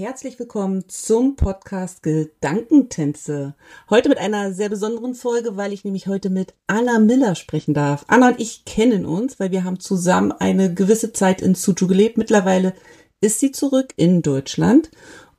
[0.00, 3.54] Herzlich willkommen zum Podcast Gedankentänze.
[3.90, 8.06] Heute mit einer sehr besonderen Folge, weil ich nämlich heute mit Anna Miller sprechen darf.
[8.08, 12.16] Anna und ich kennen uns, weil wir haben zusammen eine gewisse Zeit in Suzhou gelebt.
[12.16, 12.72] Mittlerweile
[13.20, 14.90] ist sie zurück in Deutschland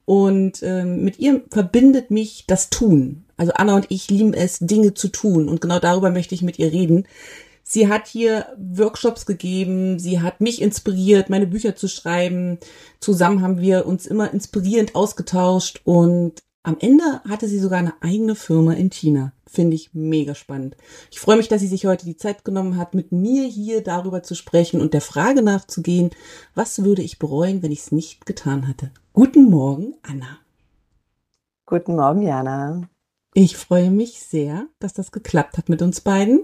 [0.05, 3.23] und ähm, mit ihr verbindet mich das Tun.
[3.37, 6.59] Also Anna und ich lieben es, Dinge zu tun und genau darüber möchte ich mit
[6.59, 7.07] ihr reden.
[7.63, 12.57] Sie hat hier Workshops gegeben, sie hat mich inspiriert, meine Bücher zu schreiben.
[12.99, 18.35] Zusammen haben wir uns immer inspirierend ausgetauscht und am Ende hatte sie sogar eine eigene
[18.35, 19.33] Firma in China.
[19.47, 20.77] Finde ich mega spannend.
[21.11, 24.23] Ich freue mich, dass sie sich heute die Zeit genommen hat, mit mir hier darüber
[24.23, 26.11] zu sprechen und der Frage nachzugehen,
[26.53, 28.91] was würde ich bereuen, wenn ich es nicht getan hatte.
[29.13, 30.39] Guten Morgen, Anna.
[31.65, 32.89] Guten Morgen, Jana.
[33.33, 36.43] Ich freue mich sehr, dass das geklappt hat mit uns beiden.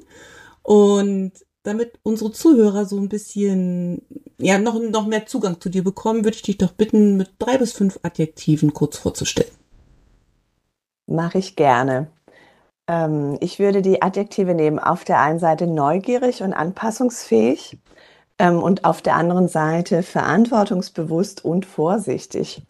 [0.67, 1.31] Und
[1.63, 4.01] damit unsere Zuhörer so ein bisschen,
[4.37, 7.57] ja, noch, noch mehr Zugang zu dir bekommen, würde ich dich doch bitten, mit drei
[7.57, 9.51] bis fünf Adjektiven kurz vorzustellen.
[11.09, 12.07] Mache ich gerne.
[12.89, 14.77] Ähm, ich würde die Adjektive nehmen.
[14.77, 17.77] Auf der einen Seite neugierig und anpassungsfähig
[18.37, 22.61] ähm, und auf der anderen Seite verantwortungsbewusst und vorsichtig.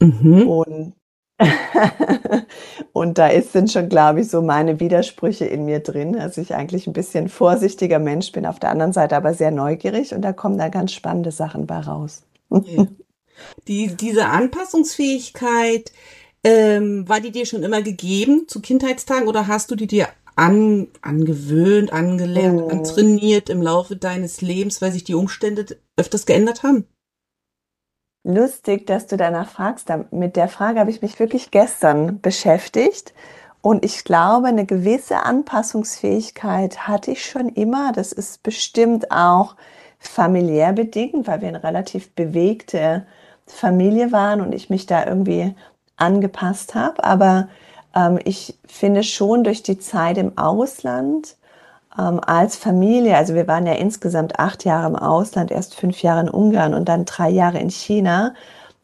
[0.00, 0.48] Mhm.
[0.48, 0.92] Und
[2.92, 6.54] und da ist, sind schon, glaube ich, so meine Widersprüche in mir drin, dass ich
[6.54, 10.32] eigentlich ein bisschen vorsichtiger Mensch bin, auf der anderen Seite aber sehr neugierig und da
[10.32, 12.22] kommen da ganz spannende Sachen bei raus.
[12.50, 12.86] Ja.
[13.66, 15.90] Die, diese Anpassungsfähigkeit,
[16.44, 20.88] ähm, war die dir schon immer gegeben zu Kindheitstagen oder hast du die dir an,
[21.00, 22.68] angewöhnt, angelernt, oh.
[22.68, 25.64] antrainiert im Laufe deines Lebens, weil sich die Umstände
[25.96, 26.86] öfters geändert haben?
[28.24, 29.88] Lustig, dass du danach fragst.
[30.10, 33.14] Mit der Frage habe ich mich wirklich gestern beschäftigt.
[33.60, 37.92] Und ich glaube, eine gewisse Anpassungsfähigkeit hatte ich schon immer.
[37.92, 39.56] Das ist bestimmt auch
[39.98, 43.06] familiär bedingt, weil wir eine relativ bewegte
[43.46, 45.54] Familie waren und ich mich da irgendwie
[45.96, 47.04] angepasst habe.
[47.04, 47.48] Aber
[47.94, 51.36] ähm, ich finde schon durch die Zeit im Ausland
[51.98, 56.22] ähm, als Familie, also wir waren ja insgesamt acht Jahre im Ausland, erst fünf Jahre
[56.22, 58.34] in Ungarn und dann drei Jahre in China,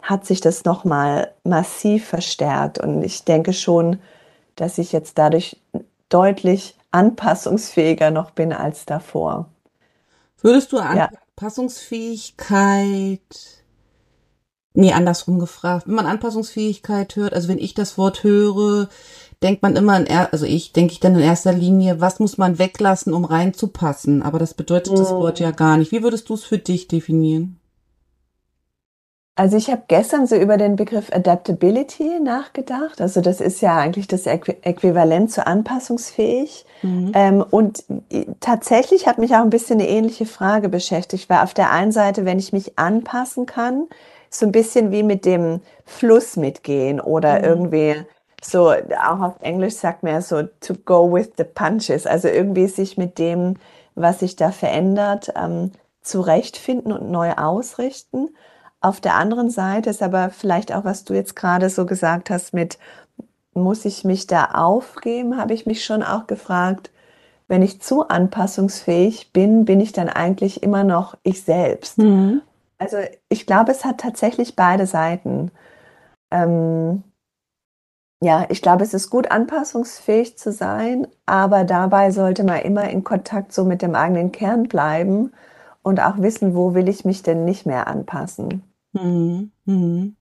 [0.02, 2.78] hat sich das nochmal massiv verstärkt.
[2.78, 3.98] Und ich denke schon,
[4.56, 5.56] dass ich jetzt dadurch
[6.08, 9.48] deutlich anpassungsfähiger noch bin als davor.
[10.40, 13.36] Würdest du Anpassungsfähigkeit, ja.
[14.74, 18.88] nee, andersrum gefragt, wenn man Anpassungsfähigkeit hört, also wenn ich das Wort höre,
[19.42, 22.38] denkt man immer in er also ich denke ich dann in erster Linie, was muss
[22.38, 24.22] man weglassen, um reinzupassen?
[24.22, 24.98] Aber das bedeutet mhm.
[24.98, 25.92] das Wort ja gar nicht.
[25.92, 27.60] Wie würdest du es für dich definieren?
[29.36, 33.00] Also ich habe gestern so über den Begriff Adaptability nachgedacht.
[33.00, 36.66] Also das ist ja eigentlich das Äquivalent zu anpassungsfähig.
[36.82, 37.12] Mhm.
[37.14, 37.84] Ähm, und
[38.40, 42.26] tatsächlich hat mich auch ein bisschen eine ähnliche Frage beschäftigt, weil auf der einen Seite,
[42.26, 43.86] wenn ich mich anpassen kann,
[44.28, 47.44] so ein bisschen wie mit dem Fluss mitgehen oder mhm.
[47.44, 47.94] irgendwie
[48.42, 52.06] so, auch auf Englisch sagt man ja so, to go with the punches.
[52.06, 53.56] Also irgendwie sich mit dem,
[53.94, 58.30] was sich da verändert, ähm, zurechtfinden und neu ausrichten.
[58.80, 62.54] Auf der anderen Seite ist aber vielleicht auch, was du jetzt gerade so gesagt hast,
[62.54, 62.78] mit
[63.52, 66.90] muss ich mich da aufgeben, habe ich mich schon auch gefragt,
[67.48, 71.98] wenn ich zu anpassungsfähig bin, bin ich dann eigentlich immer noch ich selbst.
[71.98, 72.42] Mhm.
[72.78, 72.98] Also
[73.28, 75.50] ich glaube, es hat tatsächlich beide Seiten.
[76.30, 77.02] Ähm,
[78.22, 83.02] ja, ich glaube, es ist gut, anpassungsfähig zu sein, aber dabei sollte man immer in
[83.02, 85.32] Kontakt so mit dem eigenen Kern bleiben
[85.82, 88.62] und auch wissen, wo will ich mich denn nicht mehr anpassen.
[88.92, 89.52] Mhm.
[89.64, 90.16] Mhm.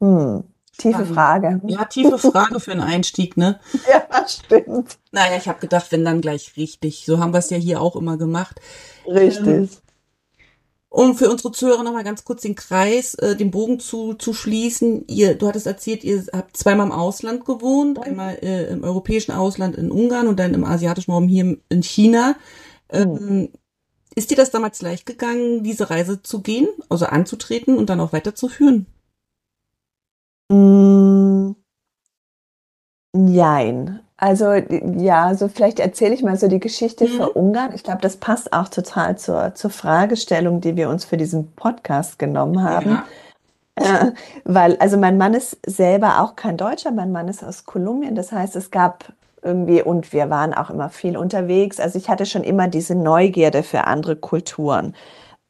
[0.00, 0.44] Hm.
[0.78, 1.60] Tiefe Frage.
[1.66, 3.58] Ja, tiefe Frage für einen Einstieg, ne?
[3.90, 4.96] ja, stimmt.
[5.10, 7.04] Naja, ich habe gedacht, wenn dann gleich richtig.
[7.04, 8.60] So haben wir es ja hier auch immer gemacht.
[9.06, 9.46] Richtig.
[9.46, 9.68] Ähm,
[10.90, 15.04] um für unsere Zuhörer nochmal ganz kurz den Kreis, äh, den Bogen zu, zu schließen.
[15.06, 19.76] Ihr, du hattest erzählt, ihr habt zweimal im Ausland gewohnt, einmal äh, im europäischen Ausland
[19.76, 22.36] in Ungarn und dann im asiatischen Raum hier in China.
[22.90, 23.50] Ähm.
[24.14, 28.12] Ist dir das damals leicht gegangen, diese Reise zu gehen, also anzutreten und dann auch
[28.12, 28.86] weiterzuführen?
[30.50, 31.52] Mm,
[33.12, 34.00] Nein.
[34.20, 37.08] Also ja, so vielleicht erzähle ich mal so die Geschichte mhm.
[37.08, 37.72] für Ungarn.
[37.72, 42.18] Ich glaube, das passt auch total zur, zur Fragestellung, die wir uns für diesen Podcast
[42.18, 42.90] genommen haben.
[42.90, 43.04] Ja.
[43.76, 44.12] Äh,
[44.44, 48.16] weil, also mein Mann ist selber auch kein Deutscher, mein Mann ist aus Kolumbien.
[48.16, 51.78] Das heißt, es gab irgendwie und wir waren auch immer viel unterwegs.
[51.78, 54.96] Also ich hatte schon immer diese Neugierde für andere Kulturen.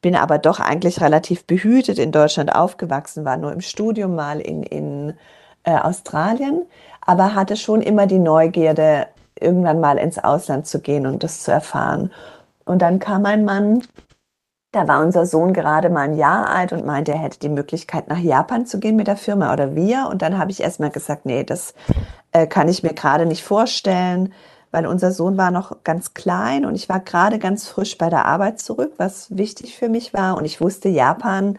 [0.03, 4.61] Bin aber doch eigentlich relativ behütet in Deutschland aufgewachsen, war nur im Studium mal in,
[4.61, 5.13] in
[5.63, 6.63] äh, Australien,
[7.01, 9.07] aber hatte schon immer die Neugierde,
[9.39, 12.11] irgendwann mal ins Ausland zu gehen und das zu erfahren.
[12.65, 13.83] Und dann kam ein Mann,
[14.71, 18.07] da war unser Sohn gerade mal ein Jahr alt und meinte, er hätte die Möglichkeit,
[18.07, 20.07] nach Japan zu gehen mit der Firma oder wir.
[20.11, 21.73] Und dann habe ich erstmal gesagt, nee, das
[22.31, 24.31] äh, kann ich mir gerade nicht vorstellen,
[24.71, 28.25] weil unser Sohn war noch ganz klein und ich war gerade ganz frisch bei der
[28.25, 30.37] Arbeit zurück, was wichtig für mich war.
[30.37, 31.57] Und ich wusste, Japan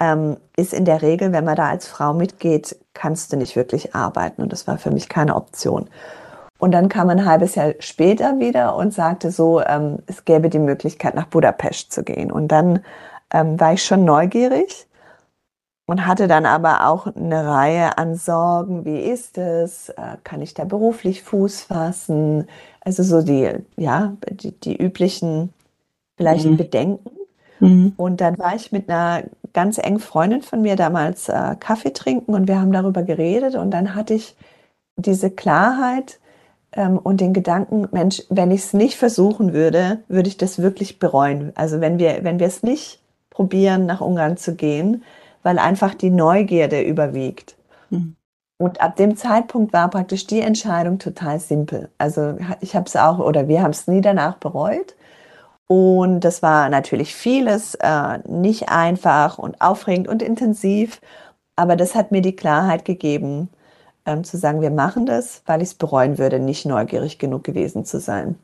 [0.00, 3.94] ähm, ist in der Regel, wenn man da als Frau mitgeht, kannst du nicht wirklich
[3.94, 4.42] arbeiten.
[4.42, 5.88] Und das war für mich keine Option.
[6.58, 10.58] Und dann kam ein halbes Jahr später wieder und sagte so, ähm, es gäbe die
[10.58, 12.32] Möglichkeit, nach Budapest zu gehen.
[12.32, 12.80] Und dann
[13.32, 14.86] ähm, war ich schon neugierig
[15.86, 18.84] und hatte dann aber auch eine Reihe an Sorgen.
[18.84, 19.88] Wie ist es?
[19.90, 22.46] Äh, kann ich da beruflich Fuß fassen?
[22.82, 25.52] Also so die, ja, die, die üblichen
[26.16, 26.56] vielleicht mhm.
[26.58, 27.10] Bedenken.
[27.60, 27.92] Mhm.
[27.96, 32.34] Und dann war ich mit einer ganz engen Freundin von mir damals äh, Kaffee trinken
[32.34, 34.36] und wir haben darüber geredet und dann hatte ich
[34.96, 36.20] diese Klarheit,
[36.72, 40.98] ähm, und den Gedanken, Mensch, wenn ich es nicht versuchen würde, würde ich das wirklich
[40.98, 41.52] bereuen.
[41.56, 43.00] Also wenn wir, wenn wir es nicht
[43.30, 45.02] probieren, nach Ungarn zu gehen,
[45.42, 47.56] weil einfach die Neugierde überwiegt.
[47.90, 48.16] Mhm.
[48.58, 51.88] Und ab dem Zeitpunkt war praktisch die Entscheidung total simpel.
[51.96, 54.94] Also ich habe es auch, oder wir haben es nie danach bereut.
[55.70, 61.00] Und das war natürlich vieles, äh, nicht einfach und aufregend und intensiv,
[61.54, 63.48] aber das hat mir die Klarheit gegeben,
[64.04, 67.84] ähm, zu sagen, wir machen das, weil ich es bereuen würde, nicht neugierig genug gewesen
[67.84, 68.36] zu sein.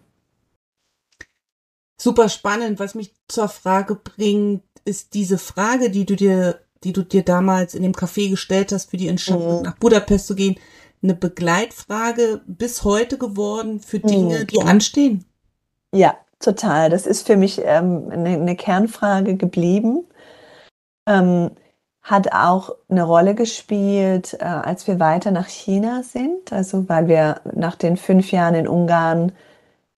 [2.00, 2.78] Super spannend.
[2.78, 7.74] Was mich zur Frage bringt, ist diese Frage, die du dir, die du dir damals
[7.74, 9.62] in dem Café gestellt hast, für die Entscheidung mhm.
[9.62, 10.60] nach Budapest zu gehen,
[11.02, 14.46] eine Begleitfrage bis heute geworden für Dinge, mhm.
[14.46, 15.24] die anstehen?
[15.92, 16.90] Ja, total.
[16.90, 20.04] Das ist für mich ähm, eine, eine, Kernfrage geblieben.
[21.06, 21.50] Ähm,
[22.02, 26.52] hat auch eine Rolle gespielt, äh, als wir weiter nach China sind.
[26.52, 29.32] Also weil wir nach den fünf Jahren in Ungarn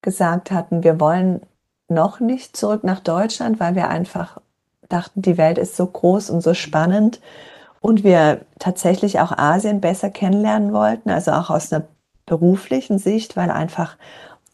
[0.02, 1.42] gesagt hatten, wir wollen
[1.88, 4.40] noch nicht zurück nach Deutschland, weil wir einfach
[4.88, 7.20] dachten, die Welt ist so groß und so spannend
[7.80, 11.84] und wir tatsächlich auch Asien besser kennenlernen wollten, also auch aus einer
[12.26, 13.96] beruflichen Sicht, weil einfach,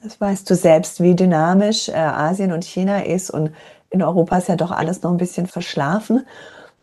[0.04, 3.50] das weißt du selbst, wie dynamisch äh, Asien und China ist und
[3.88, 6.26] in Europa ist ja doch alles noch ein bisschen verschlafen.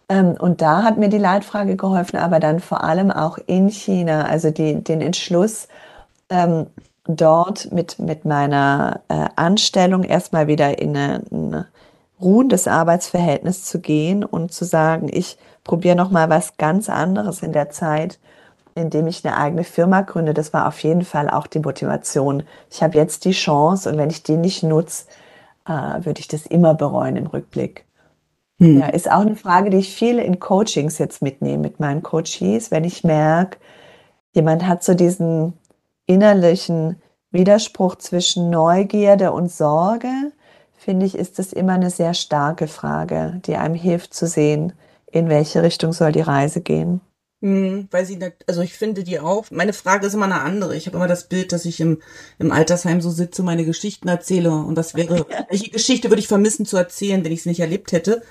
[0.10, 4.26] Ähm, und da hat mir die Leitfrage geholfen, aber dann vor allem auch in China,
[4.26, 5.68] also die, den Entschluss,
[6.30, 6.68] ähm,
[7.06, 11.66] dort mit, mit meiner äh, Anstellung erstmal wieder in ein
[12.20, 17.54] ruhendes Arbeitsverhältnis zu gehen und zu sagen, ich probiere noch mal was ganz anderes in
[17.54, 18.20] der Zeit,
[18.76, 20.34] indem ich eine eigene Firma gründe.
[20.34, 22.44] Das war auf jeden Fall auch die Motivation.
[22.70, 25.06] Ich habe jetzt die Chance und wenn ich die nicht nutze,
[25.66, 25.72] äh,
[26.06, 27.86] würde ich das immer bereuen im Rückblick.
[28.60, 28.80] Hm.
[28.80, 32.72] Ja, ist auch eine Frage, die ich viele in Coachings jetzt mitnehme mit meinen Coaches,
[32.72, 33.58] wenn ich merke,
[34.34, 35.54] jemand hat so diesen
[36.06, 37.02] innerlichen
[37.32, 40.32] Widerspruch zwischen Neugierde und Sorge,
[40.78, 44.74] finde ich, ist das immer eine sehr starke Frage, die einem hilft zu sehen,
[45.12, 47.02] in welche Richtung soll die Reise gehen.
[47.42, 50.76] Hm, weil sie, nicht, also ich finde die auch, meine Frage ist immer eine andere.
[50.76, 52.00] Ich habe immer das Bild, dass ich im,
[52.38, 56.68] im Altersheim so sitze, meine Geschichten erzähle und das wäre, welche Geschichte würde ich vermissen
[56.68, 58.22] zu erzählen, wenn ich es nicht erlebt hätte?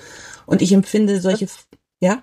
[0.46, 1.48] Und ich empfinde solche,
[2.00, 2.22] ja?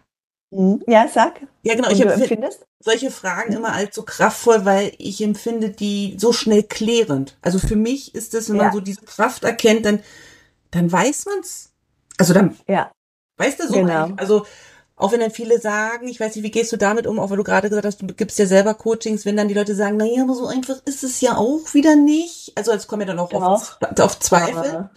[0.53, 1.41] Hm, ja, sag.
[1.63, 6.31] Ja, genau, ich empfinde solche Fragen immer als so kraftvoll, weil ich empfinde die so
[6.31, 7.37] schnell klärend.
[7.41, 8.63] Also für mich ist es, wenn ja.
[8.63, 9.99] man so diese Kraft erkennt, dann,
[10.71, 11.73] dann weiß man's.
[12.17, 12.91] Also dann, ja.
[13.37, 14.11] weißt du so, genau.
[14.15, 14.45] also
[14.97, 17.37] auch wenn dann viele sagen, ich weiß nicht, wie gehst du damit um, auch weil
[17.37, 20.23] du gerade gesagt hast, du gibst ja selber Coachings, wenn dann die Leute sagen, naja,
[20.23, 22.51] aber so einfach ist es ja auch wieder nicht.
[22.55, 24.89] Also es kommen ja dann auch auf, auf, Zweifel.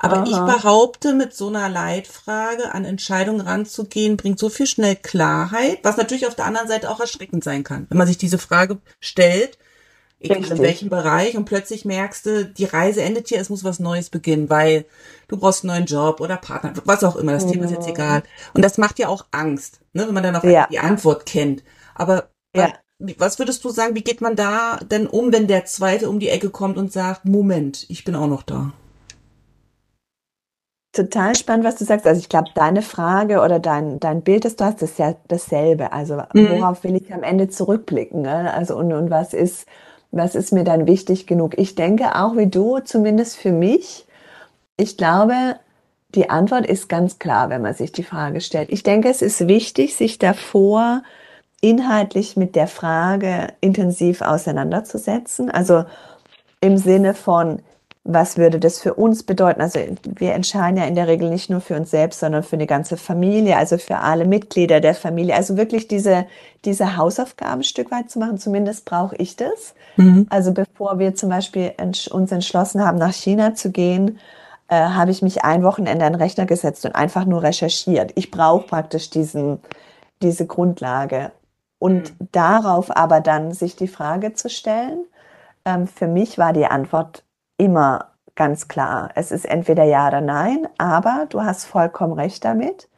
[0.00, 0.24] Aber Aha.
[0.24, 5.96] ich behaupte, mit so einer Leitfrage an Entscheidungen ranzugehen, bringt so viel schnell Klarheit, was
[5.96, 7.86] natürlich auf der anderen Seite auch erschreckend sein kann.
[7.88, 9.56] Wenn man sich diese Frage stellt,
[10.24, 13.80] egal in welchem Bereich und plötzlich merkst du, die Reise endet hier, es muss was
[13.80, 14.84] Neues beginnen, weil
[15.28, 18.22] du brauchst einen neuen Job oder Partner, was auch immer, das Thema ist jetzt egal.
[18.54, 20.66] Und das macht ja auch Angst, ne, wenn man dann auch ja.
[20.70, 21.62] die Antwort kennt.
[21.94, 22.72] Aber ja.
[23.18, 26.28] was würdest du sagen, wie geht man da denn um, wenn der Zweifel um die
[26.28, 28.72] Ecke kommt und sagt, Moment, ich bin auch noch da?
[30.94, 32.06] Total spannend, was du sagst.
[32.06, 35.92] Also ich glaube, deine Frage oder dein, dein Bild, das du hast, ist ja dasselbe.
[35.92, 36.50] Also mhm.
[36.50, 38.22] worauf will ich am Ende zurückblicken?
[38.22, 38.54] Ne?
[38.54, 39.66] Also und, und was ist,
[40.16, 41.58] was ist mir dann wichtig genug?
[41.58, 44.06] Ich denke auch wie du, zumindest für mich,
[44.76, 45.56] ich glaube,
[46.14, 48.70] die Antwort ist ganz klar, wenn man sich die Frage stellt.
[48.70, 51.02] Ich denke, es ist wichtig, sich davor
[51.60, 55.50] inhaltlich mit der Frage intensiv auseinanderzusetzen.
[55.50, 55.84] Also
[56.60, 57.62] im Sinne von,
[58.04, 59.62] was würde das für uns bedeuten?
[59.62, 62.66] Also wir entscheiden ja in der Regel nicht nur für uns selbst, sondern für eine
[62.66, 65.34] ganze Familie, also für alle Mitglieder der Familie.
[65.34, 66.26] Also wirklich diese,
[66.66, 68.36] diese Hausaufgaben ein Stück weit zu machen.
[68.36, 69.74] Zumindest brauche ich das.
[69.96, 70.26] Mhm.
[70.28, 74.18] Also bevor wir zum Beispiel uns entschlossen haben, nach China zu gehen,
[74.68, 78.12] äh, habe ich mich ein Wochenende an den Rechner gesetzt und einfach nur recherchiert.
[78.16, 79.60] Ich brauche praktisch diesen,
[80.20, 81.32] diese Grundlage.
[81.78, 82.28] Und mhm.
[82.32, 85.04] darauf aber dann sich die Frage zu stellen,
[85.64, 87.23] ähm, für mich war die Antwort
[87.56, 89.10] immer ganz klar.
[89.14, 92.88] Es ist entweder ja oder nein, aber du hast vollkommen recht damit.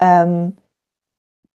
[0.00, 0.56] Ähm,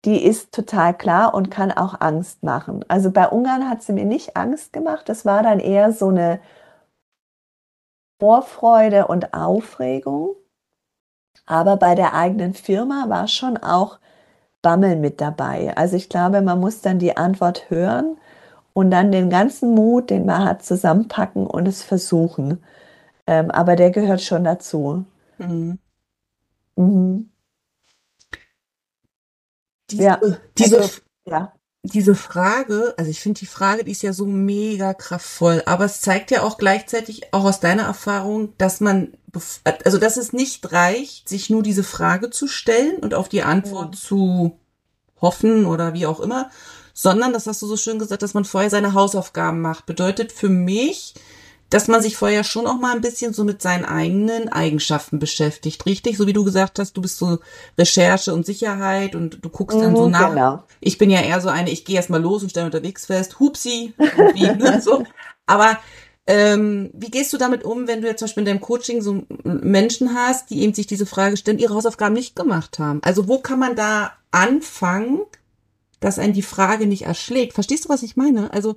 [0.04, 2.84] die ist total klar und kann auch Angst machen.
[2.88, 5.08] Also bei Ungarn hat sie mir nicht Angst gemacht.
[5.08, 6.40] Das war dann eher so eine
[8.20, 10.36] Vorfreude und Aufregung.
[11.46, 13.98] Aber bei der eigenen Firma war schon auch
[14.62, 15.74] Bammel mit dabei.
[15.76, 18.18] Also ich glaube, man muss dann die Antwort hören
[18.74, 22.62] und dann den ganzen Mut, den man hat, zusammenpacken und es versuchen.
[23.26, 25.06] Ähm, aber der gehört schon dazu.
[25.38, 25.78] Mhm.
[26.76, 27.30] Mhm.
[29.90, 30.20] Diese, ja.
[30.58, 31.52] diese, also, ja.
[31.84, 36.00] diese Frage, also ich finde die Frage, die ist ja so mega kraftvoll, aber es
[36.00, 39.12] zeigt ja auch gleichzeitig, auch aus deiner Erfahrung, dass man,
[39.84, 43.94] also dass es nicht reicht, sich nur diese Frage zu stellen und auf die Antwort
[43.94, 44.00] ja.
[44.00, 44.58] zu
[45.20, 46.50] hoffen oder wie auch immer,
[46.94, 49.84] sondern, das hast du so schön gesagt, dass man vorher seine Hausaufgaben macht.
[49.84, 51.14] Bedeutet für mich,
[51.70, 55.84] dass man sich vorher schon auch mal ein bisschen so mit seinen eigenen Eigenschaften beschäftigt,
[55.86, 56.16] richtig?
[56.16, 57.40] So wie du gesagt hast, du bist so
[57.76, 60.30] Recherche und Sicherheit und du guckst dann so mhm, nach.
[60.30, 60.62] Genau.
[60.80, 63.40] Ich bin ja eher so eine, ich gehe erst mal los und stelle unterwegs fest,
[63.40, 63.92] hupsi,
[64.34, 65.04] wie, ne, so.
[65.46, 65.78] Aber
[66.28, 69.24] ähm, wie gehst du damit um, wenn du jetzt zum Beispiel in deinem Coaching so
[69.42, 73.00] Menschen hast, die eben sich diese Frage stellen, ihre Hausaufgaben nicht gemacht haben?
[73.02, 75.22] Also wo kann man da anfangen,
[76.04, 77.54] dass einen die Frage nicht erschlägt.
[77.54, 78.52] Verstehst du, was ich meine?
[78.52, 78.76] Also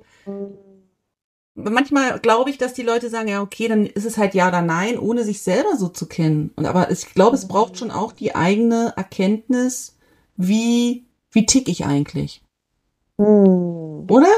[1.54, 4.62] manchmal glaube ich, dass die Leute sagen, ja, okay, dann ist es halt ja oder
[4.62, 6.52] nein, ohne sich selber so zu kennen.
[6.56, 9.96] Und aber ich glaube, es braucht schon auch die eigene Erkenntnis,
[10.36, 12.42] wie, wie tick ich eigentlich.
[13.18, 14.06] Hm.
[14.08, 14.32] Oder?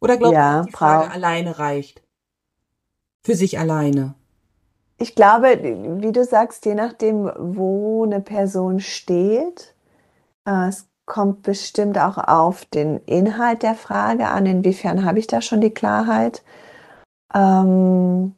[0.00, 2.02] Oder glaubst ja, du, dass die Frage alleine reicht?
[3.22, 4.14] Für sich alleine.
[4.98, 5.60] Ich glaube,
[6.00, 9.74] wie du sagst, je nachdem, wo eine Person steht,
[10.46, 15.40] äh, es kommt bestimmt auch auf den Inhalt der Frage an, inwiefern habe ich da
[15.40, 16.42] schon die Klarheit.
[17.32, 18.34] Ähm,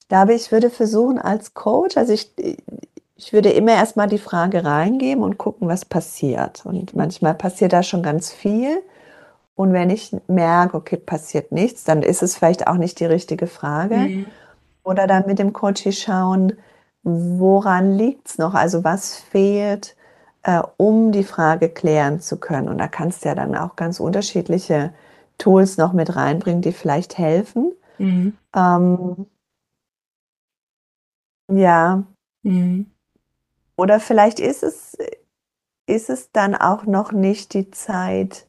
[0.00, 2.30] ich glaube, ich würde versuchen als Coach, also ich,
[3.16, 6.64] ich würde immer erstmal die Frage reingeben und gucken, was passiert.
[6.66, 8.82] Und manchmal passiert da schon ganz viel.
[9.54, 13.46] Und wenn ich merke, okay, passiert nichts, dann ist es vielleicht auch nicht die richtige
[13.46, 13.96] Frage.
[13.96, 14.26] Mhm.
[14.82, 16.54] Oder dann mit dem Coach schauen,
[17.02, 18.54] woran liegt es noch?
[18.54, 19.96] Also was fehlt?
[20.42, 22.68] Äh, um die Frage klären zu können.
[22.68, 24.92] Und da kannst du ja dann auch ganz unterschiedliche
[25.38, 27.72] Tools noch mit reinbringen, die vielleicht helfen.
[27.98, 28.36] Mhm.
[28.54, 29.26] Ähm,
[31.50, 32.02] ja.
[32.42, 32.90] Mhm.
[33.76, 34.96] Oder vielleicht ist es,
[35.86, 38.46] ist es dann auch noch nicht die Zeit,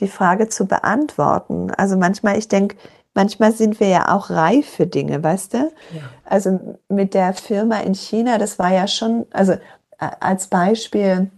[0.00, 1.70] die Frage zu beantworten.
[1.70, 2.76] Also manchmal, ich denke,
[3.14, 5.58] manchmal sind wir ja auch reif für Dinge, weißt du?
[5.58, 6.02] Ja.
[6.24, 9.54] Also mit der Firma in China, das war ja schon, also
[9.98, 11.30] als Beispiel,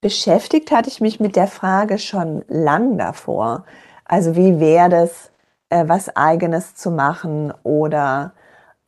[0.00, 3.64] beschäftigt hatte ich mich mit der Frage schon lang davor.
[4.04, 5.30] Also wie wäre das,
[5.70, 8.32] äh, was eigenes zu machen oder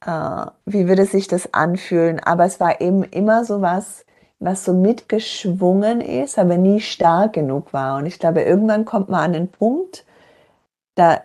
[0.04, 2.20] äh, wie würde sich das anfühlen?
[2.20, 4.04] Aber es war eben immer so was,
[4.38, 7.98] was so mitgeschwungen ist, aber nie stark genug war.
[7.98, 10.06] Und ich glaube, irgendwann kommt man an den Punkt,
[10.94, 11.20] da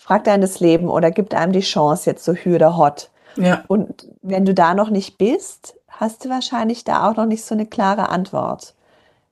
[0.00, 3.10] fragt einen das Leben oder gibt einem die Chance jetzt so hü oder hot.
[3.36, 3.64] Ja.
[3.68, 7.54] Und wenn du da noch nicht bist, hast du wahrscheinlich da auch noch nicht so
[7.54, 8.74] eine klare Antwort,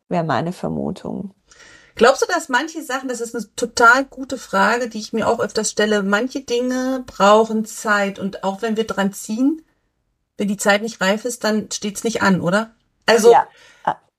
[0.09, 1.31] wäre meine Vermutung.
[1.95, 5.39] Glaubst du, dass manche Sachen, das ist eine total gute Frage, die ich mir auch
[5.39, 9.63] öfters stelle, manche Dinge brauchen Zeit und auch wenn wir dran ziehen,
[10.37, 12.73] wenn die Zeit nicht reif ist, dann steht's nicht an, oder?
[13.07, 13.47] Also, ja.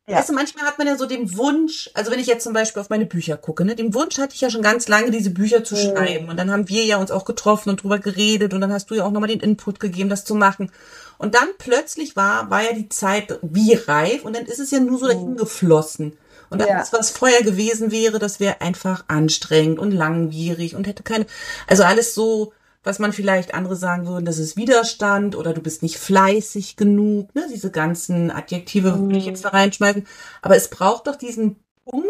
[0.10, 0.20] Ja.
[0.20, 2.82] Weißt du, manchmal hat man ja so den Wunsch, also wenn ich jetzt zum Beispiel
[2.82, 5.66] auf meine Bücher gucke, ne, den Wunsch hatte ich ja schon ganz lange, diese Bücher
[5.66, 5.80] zu mhm.
[5.80, 6.30] schreiben.
[6.30, 8.96] Und dann haben wir ja uns auch getroffen und drüber geredet und dann hast du
[8.96, 10.72] ja auch nochmal den Input gegeben, das zu machen.
[11.18, 14.80] Und dann plötzlich war, war ja die Zeit wie reif und dann ist es ja
[14.80, 15.38] nur so dahin mhm.
[15.38, 16.18] geflossen.
[16.50, 16.98] Und alles, ja.
[16.98, 21.26] was vorher gewesen wäre, das wäre einfach anstrengend und langwierig und hätte keine,
[21.68, 22.54] also alles so,
[22.88, 27.36] was man vielleicht andere sagen würden, das ist Widerstand oder du bist nicht fleißig genug,
[27.36, 27.46] ne?
[27.54, 29.02] Diese ganzen Adjektive mhm.
[29.06, 30.08] würde ich jetzt da reinschmeißen.
[30.42, 32.08] Aber es braucht doch diesen Punkt,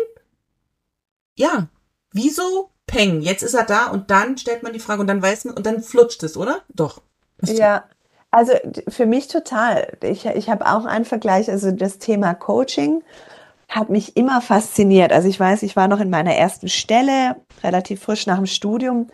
[1.35, 1.67] ja,
[2.11, 5.45] wieso Peng, jetzt ist er da und dann stellt man die Frage und dann weiß
[5.45, 6.61] man und dann flutscht es, oder?
[6.73, 7.01] Doch.
[7.43, 7.83] Ja,
[8.31, 8.53] also
[8.87, 9.97] für mich total.
[10.01, 13.03] Ich, ich habe auch einen Vergleich, also das Thema Coaching
[13.67, 15.11] hat mich immer fasziniert.
[15.11, 19.07] Also ich weiß, ich war noch in meiner ersten Stelle, relativ frisch nach dem Studium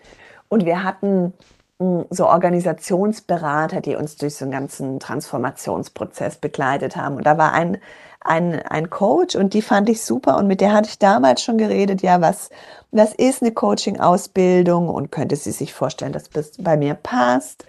[0.50, 1.34] und wir hatten
[1.80, 7.16] so Organisationsberater, die uns durch so einen ganzen Transformationsprozess begleitet haben.
[7.16, 7.78] Und da war ein,
[8.22, 11.58] ein, ein Coach und die fand ich super und mit der hatte ich damals schon
[11.58, 12.50] geredet, ja, was,
[12.92, 17.66] was ist eine Coaching-Ausbildung und könnte sie sich vorstellen, dass das bei mir passt?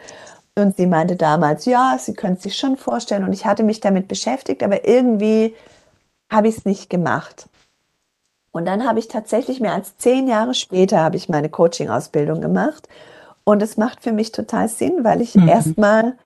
[0.57, 4.07] Und sie meinte damals, ja, sie könnte sich schon vorstellen und ich hatte mich damit
[4.07, 5.57] beschäftigt, aber irgendwie
[6.31, 7.49] habe ich es nicht gemacht.
[8.53, 12.89] Und dann habe ich tatsächlich mehr als zehn Jahre später habe ich meine Coaching-Ausbildung gemacht.
[13.45, 15.49] Und es macht für mich total Sinn, weil ich mhm.
[15.49, 16.17] erstmal,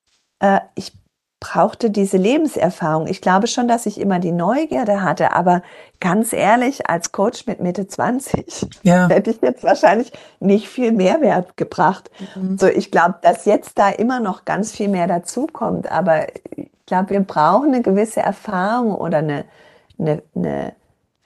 [0.40, 0.92] äh, ich
[1.40, 3.06] brauchte diese Lebenserfahrung.
[3.06, 5.62] Ich glaube schon, dass ich immer die Neugierde hatte, aber
[6.00, 9.08] ganz ehrlich, als Coach mit Mitte 20 ja.
[9.10, 12.10] hätte ich jetzt wahrscheinlich nicht viel Mehrwert gebracht.
[12.34, 12.58] Mhm.
[12.58, 17.10] So, ich glaube, dass jetzt da immer noch ganz viel mehr dazukommt, aber ich glaube,
[17.10, 19.44] wir brauchen eine gewisse Erfahrung oder eine,
[19.98, 20.72] eine, eine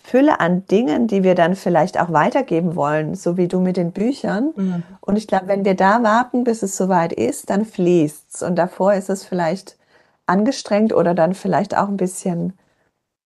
[0.04, 3.92] Fülle an Dingen, die wir dann vielleicht auch weitergeben wollen, so wie du mit den
[3.92, 4.52] Büchern.
[4.56, 4.82] Mhm.
[5.00, 8.42] Und ich glaube, wenn wir da warten, bis es soweit ist, dann fließt's.
[8.42, 9.76] Und davor ist es vielleicht
[10.26, 12.54] angestrengt oder dann vielleicht auch ein bisschen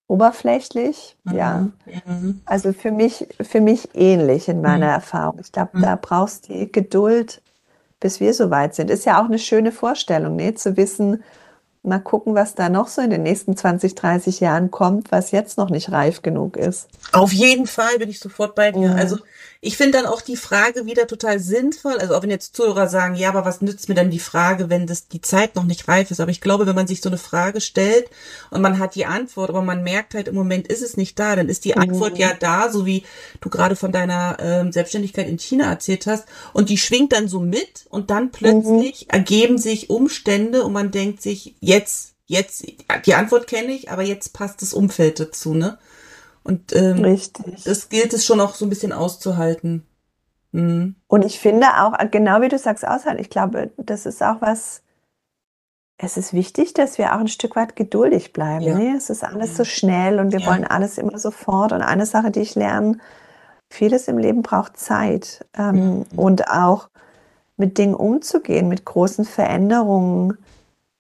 [0.07, 1.17] oberflächlich.
[1.25, 1.35] Mhm.
[1.35, 1.69] Ja.
[2.05, 2.43] Mhm.
[2.45, 4.93] Also für mich, für mich ähnlich in meiner mhm.
[4.93, 5.39] Erfahrung.
[5.41, 5.83] Ich glaube, mhm.
[5.83, 7.43] da brauchst du die Geduld,
[8.01, 8.91] bis wir soweit sind.
[8.91, 10.55] Ist ja auch eine schöne Vorstellung, ne?
[10.55, 11.25] zu wissen,
[11.87, 15.59] mal gucken, was da noch so in den nächsten 20, 30 Jahren kommt, was jetzt
[15.59, 16.89] noch nicht reif genug ist.
[17.13, 18.89] Auf jeden Fall bin ich sofort bei dir.
[18.89, 18.95] Ja.
[18.95, 19.19] Also
[19.61, 21.99] ich finde dann auch die Frage wieder total sinnvoll.
[21.99, 24.87] Also auch wenn jetzt Zuhörer sagen, ja, aber was nützt mir dann die Frage, wenn
[24.87, 26.21] das die Zeit noch nicht reif ist?
[26.21, 28.11] Aber ich glaube, wenn man sich so eine Frage stellt
[28.51, 31.37] und man hat die Antwort, aber man merkt halt im Moment ist es nicht da,
[31.37, 31.83] dann ist die mhm.
[31.83, 33.05] Antwort ja da, so wie
[33.41, 36.27] du gerade von deiner ähm, Selbstständigkeit in China erzählt hast.
[36.53, 39.11] Und die schwingt dann so mit und dann plötzlich mhm.
[39.11, 42.65] ergeben sich Umstände und man denkt sich, jetzt, jetzt,
[43.07, 45.79] die Antwort kenne ich, aber jetzt passt das Umfeld dazu, ne?
[46.47, 47.65] Und ähm, Richtig.
[47.65, 49.85] das gilt es schon auch so ein bisschen auszuhalten.
[50.53, 50.95] Mhm.
[51.09, 54.83] Und ich finde auch, genau wie du sagst, aushalten, ich glaube, das ist auch was,
[55.99, 58.65] es ist wichtig, dass wir auch ein Stück weit geduldig bleiben.
[58.65, 58.79] Ja.
[58.79, 58.95] Ne?
[58.97, 60.47] Es ist alles so schnell und wir ja.
[60.47, 61.73] wollen alles immer sofort.
[61.73, 62.99] Und eine Sache, die ich lerne,
[63.69, 65.45] vieles im Leben braucht Zeit.
[65.53, 66.05] Ähm, mhm.
[66.15, 66.91] Und auch
[67.57, 70.39] mit Dingen umzugehen, mit großen Veränderungen,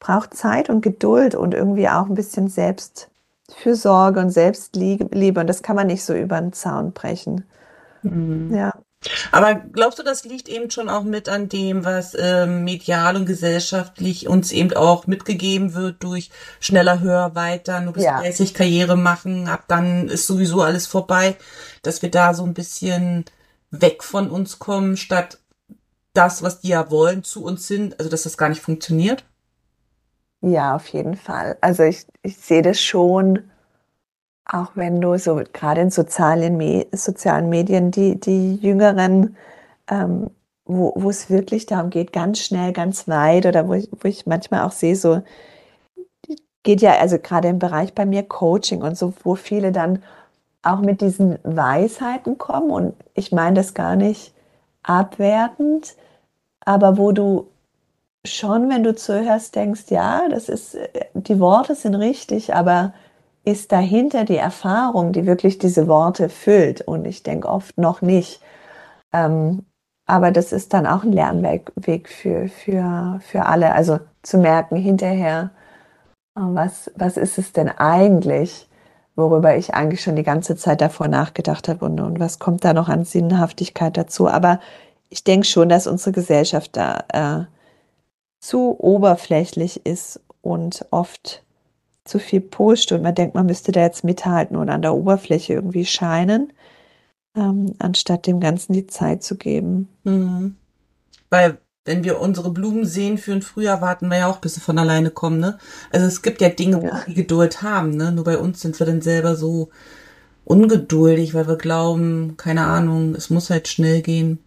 [0.01, 3.11] braucht Zeit und Geduld und irgendwie auch ein bisschen selbst
[3.55, 7.45] Fürsorge und Selbstliebe und das kann man nicht so über den Zaun brechen.
[8.03, 8.55] Mhm.
[8.55, 8.73] Ja.
[9.31, 13.27] Aber glaubst du, das liegt eben schon auch mit an dem, was ähm, medial und
[13.27, 16.31] gesellschaftlich uns eben auch mitgegeben wird durch
[16.61, 18.21] schneller, höher, weiter, nur bis ja.
[18.21, 21.37] 30 Karriere machen, ab dann ist sowieso alles vorbei,
[21.83, 23.27] dass wir da so ein bisschen
[23.71, 25.39] weg von uns kommen, statt
[26.13, 29.25] das, was die ja wollen, zu uns sind, also dass das gar nicht funktioniert?
[30.41, 31.59] Ja, auf jeden Fall.
[31.61, 33.51] Also ich, ich sehe das schon,
[34.45, 39.37] auch wenn du so gerade in sozialen, Me sozialen Medien die, die Jüngeren,
[39.91, 40.31] ähm,
[40.65, 44.27] wo, wo es wirklich darum geht, ganz schnell, ganz weit oder wo ich, wo ich
[44.27, 45.23] manchmal auch sehe, so
[46.63, 50.03] geht ja, also gerade im Bereich bei mir Coaching und so, wo viele dann
[50.63, 54.35] auch mit diesen Weisheiten kommen und ich meine das gar nicht
[54.83, 55.97] abwertend,
[56.65, 57.49] aber wo du
[58.27, 60.77] schon, wenn du zuhörst, denkst, ja, das ist,
[61.15, 62.93] die Worte sind richtig, aber
[63.45, 66.83] ist dahinter die Erfahrung, die wirklich diese Worte füllt?
[66.83, 68.41] Und ich denke oft noch nicht.
[69.13, 69.65] Ähm,
[70.07, 73.73] aber das ist dann auch ein Lernweg Weg für, für, für alle.
[73.73, 75.51] Also zu merken hinterher,
[76.37, 78.69] äh, was, was ist es denn eigentlich,
[79.17, 82.75] worüber ich eigentlich schon die ganze Zeit davor nachgedacht habe und, und was kommt da
[82.75, 84.29] noch an Sinnhaftigkeit dazu.
[84.29, 84.61] Aber
[85.09, 87.56] ich denke schon, dass unsere Gesellschaft da äh,
[88.47, 91.43] zu oberflächlich ist und oft
[92.05, 95.55] zu viel pusht und man denkt, man müsste da jetzt mithalten und an der Oberfläche
[95.55, 96.53] irgendwie scheinen,
[97.35, 99.89] ähm, anstatt dem Ganzen die Zeit zu geben.
[100.05, 100.55] Mhm.
[101.29, 104.61] Weil wenn wir unsere Blumen sehen für ein Frühjahr, warten wir ja auch, bis sie
[104.61, 105.59] von alleine kommen, ne?
[105.91, 106.83] Also es gibt ja Dinge, ja.
[106.83, 108.13] wo wir Geduld haben, ne?
[108.13, 109.71] Nur bei uns sind wir dann selber so
[110.45, 114.39] ungeduldig, weil wir glauben, keine Ahnung, es muss halt schnell gehen.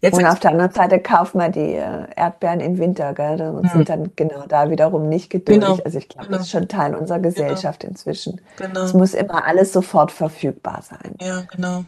[0.00, 3.40] Jetzt und auf der anderen Seite kaufen wir die äh, Erdbeeren im Winter, gell?
[3.40, 3.70] Und hm.
[3.72, 5.68] sind dann genau da wiederum nicht geduldig.
[5.68, 5.82] Genau.
[5.84, 6.38] Also ich glaube, genau.
[6.38, 7.30] das ist schon Teil unserer genau.
[7.30, 7.90] Gesellschaft genau.
[7.92, 8.40] inzwischen.
[8.56, 8.82] Genau.
[8.82, 11.14] Es muss immer alles sofort verfügbar sein.
[11.20, 11.84] Ja, genau.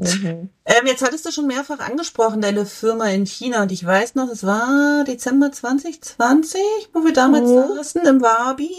[0.00, 0.48] Mhm.
[0.64, 3.62] Ähm, jetzt hattest du schon mehrfach angesprochen, deine Firma in China.
[3.62, 6.60] Und ich weiß noch, es war Dezember 2020,
[6.92, 7.76] wo wir damals mhm.
[7.76, 8.70] saßen im Wabi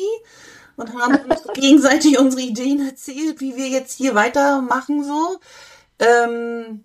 [0.78, 5.40] und haben uns gegenseitig unsere Ideen erzählt, wie wir jetzt hier weitermachen so.
[6.00, 6.84] Ähm,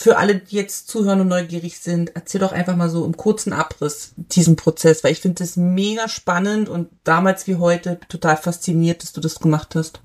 [0.00, 3.52] für alle, die jetzt zuhören und neugierig sind, erzähl doch einfach mal so im kurzen
[3.52, 9.02] Abriss diesen Prozess, weil ich finde das mega spannend und damals wie heute total fasziniert,
[9.02, 10.00] dass du das gemacht hast.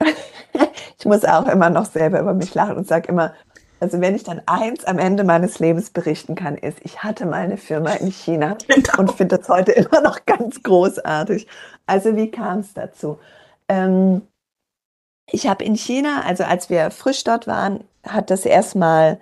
[0.98, 3.32] ich muss auch immer noch selber über mich lachen und sage immer,
[3.78, 7.34] also wenn ich dann eins am Ende meines Lebens berichten kann, ist, ich hatte mal
[7.42, 8.98] eine Firma in China genau.
[8.98, 11.46] und finde das heute immer noch ganz großartig.
[11.86, 13.20] Also wie kam es dazu?
[13.68, 14.22] Ähm,
[15.30, 19.18] ich habe in China, also als wir frisch dort waren, hat das erstmal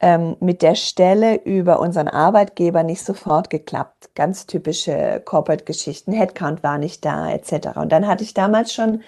[0.00, 4.10] ähm, mit der Stelle über unseren Arbeitgeber nicht sofort geklappt.
[4.14, 7.76] Ganz typische Corporate-Geschichten, Headcount war nicht da, etc.
[7.76, 9.02] Und dann hatte ich damals schon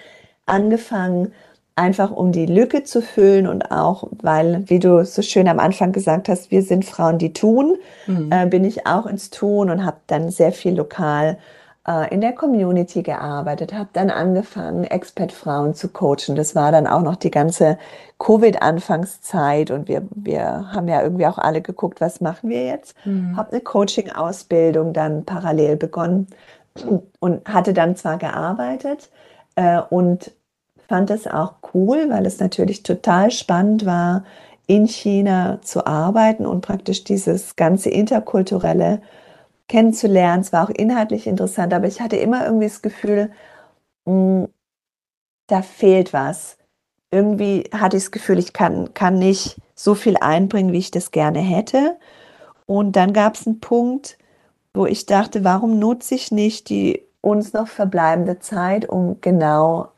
[0.45, 1.33] angefangen,
[1.75, 5.91] einfach um die Lücke zu füllen und auch, weil, wie du so schön am Anfang
[5.91, 7.75] gesagt hast, wir sind Frauen, die tun,
[8.07, 8.31] mhm.
[8.31, 11.37] äh, bin ich auch ins Tun und habe dann sehr viel lokal
[11.87, 16.35] äh, in der Community gearbeitet, habe dann angefangen, Expat-Frauen zu coachen.
[16.35, 17.77] Das war dann auch noch die ganze
[18.19, 22.95] Covid-Anfangszeit und wir, wir haben ja irgendwie auch alle geguckt, was machen wir jetzt?
[23.05, 23.37] Mhm.
[23.37, 26.27] Habe eine Coaching-Ausbildung dann parallel begonnen
[27.19, 29.09] und hatte dann zwar gearbeitet
[29.55, 30.31] äh, und
[30.87, 34.23] fand es auch cool, weil es natürlich total spannend war,
[34.67, 39.01] in China zu arbeiten und praktisch dieses ganze interkulturelle
[39.67, 40.41] kennenzulernen.
[40.41, 43.31] Es war auch inhaltlich interessant, aber ich hatte immer irgendwie das Gefühl,
[44.05, 44.47] mh, hm,
[45.47, 46.57] da fehlt was.
[47.11, 51.11] Irgendwie hatte ich das Gefühl, ich kann, kann nicht so viel einbringen, wie ich das
[51.11, 51.97] gerne hätte.
[52.65, 54.17] Und dann gab es einen Punkt,
[54.73, 59.89] wo ich dachte, warum nutze ich nicht die uns noch verbleibende Zeit, um genau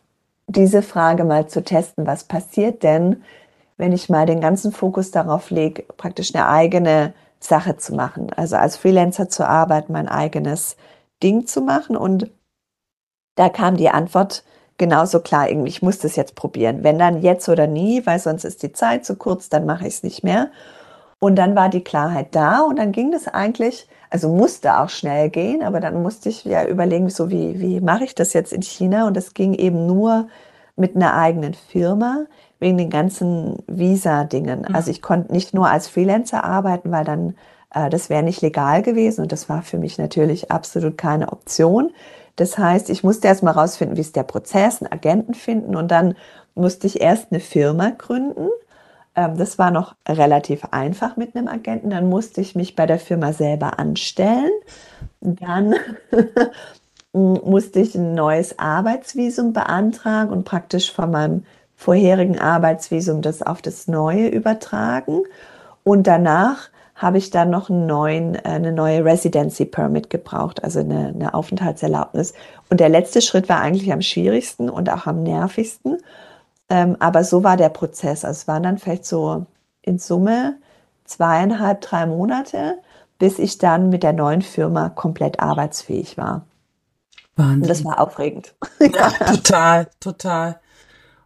[0.47, 3.23] diese Frage mal zu testen, was passiert denn,
[3.75, 8.31] wenn ich mal den ganzen Fokus darauf lege, praktisch eine eigene Sache zu machen.
[8.35, 10.77] Also als Freelancer zu arbeiten, mein eigenes
[11.23, 11.95] Ding zu machen.
[11.95, 12.31] Und
[13.35, 14.43] da kam die Antwort
[14.77, 16.83] genauso klar, irgendwie, ich muss das jetzt probieren.
[16.83, 19.95] Wenn dann jetzt oder nie, weil sonst ist die Zeit zu kurz, dann mache ich
[19.95, 20.51] es nicht mehr.
[21.19, 25.29] Und dann war die Klarheit da und dann ging das eigentlich, also musste auch schnell
[25.31, 28.61] gehen, aber dann musste ich ja überlegen, so wie, wie mache ich das jetzt in
[28.61, 29.07] China?
[29.07, 30.27] Und das ging eben nur
[30.75, 32.25] mit einer eigenen Firma
[32.59, 34.65] wegen den ganzen Visa-Dingen.
[34.67, 34.75] Mhm.
[34.75, 37.35] Also ich konnte nicht nur als Freelancer arbeiten, weil dann
[37.73, 41.91] äh, das wäre nicht legal gewesen und das war für mich natürlich absolut keine Option.
[42.35, 45.89] Das heißt, ich musste erst mal rausfinden, wie ist der Prozess, einen Agenten finden und
[45.89, 46.15] dann
[46.55, 48.47] musste ich erst eine Firma gründen
[49.17, 51.89] ähm, das war noch relativ einfach mit einem Agenten.
[51.89, 54.51] Dann musste ich mich bei der Firma selber anstellen.
[55.19, 55.75] Dann
[57.13, 61.43] musste ich ein neues Arbeitsvisum beantragen und praktisch von meinem
[61.77, 65.21] vorherigen Arbeitsvisum das auf das neue übertragen.
[65.83, 70.79] Und danach habe ich dann noch einen neuen, äh, eine neue Residency Permit gebraucht, also
[70.79, 72.33] eine, eine Aufenthaltserlaubnis.
[72.69, 75.99] Und der letzte Schritt war eigentlich am schwierigsten und auch am nervigsten.
[76.69, 78.25] Ähm, aber so war der Prozess.
[78.25, 79.45] Also es waren dann vielleicht so
[79.83, 80.57] in Summe
[81.05, 82.79] zweieinhalb, drei Monate,
[83.19, 86.45] bis ich dann mit der neuen Firma komplett arbeitsfähig war.
[87.35, 87.61] Wahnsinn.
[87.61, 88.55] Und das war aufregend.
[88.79, 90.59] Ja, total, total.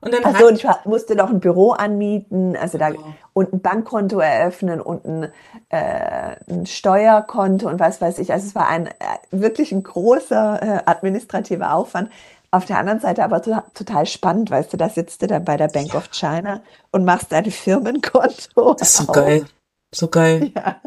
[0.01, 3.13] Und dann also, und ich musste noch ein Büro anmieten, also da oh.
[3.33, 5.23] und ein Bankkonto eröffnen und ein,
[5.69, 8.33] äh, ein Steuerkonto und was weiß ich.
[8.33, 8.91] Also es war ein äh,
[9.29, 12.09] wirklich ein großer äh, administrativer Aufwand.
[12.49, 15.69] Auf der anderen Seite aber total spannend, weißt du, da sitzt du dann bei der
[15.69, 16.61] Bank of China
[16.91, 18.73] und machst dein Firmenkonto.
[18.73, 19.15] Das ist so auf.
[19.15, 19.45] geil.
[19.93, 20.51] So geil.
[20.55, 20.81] Ja.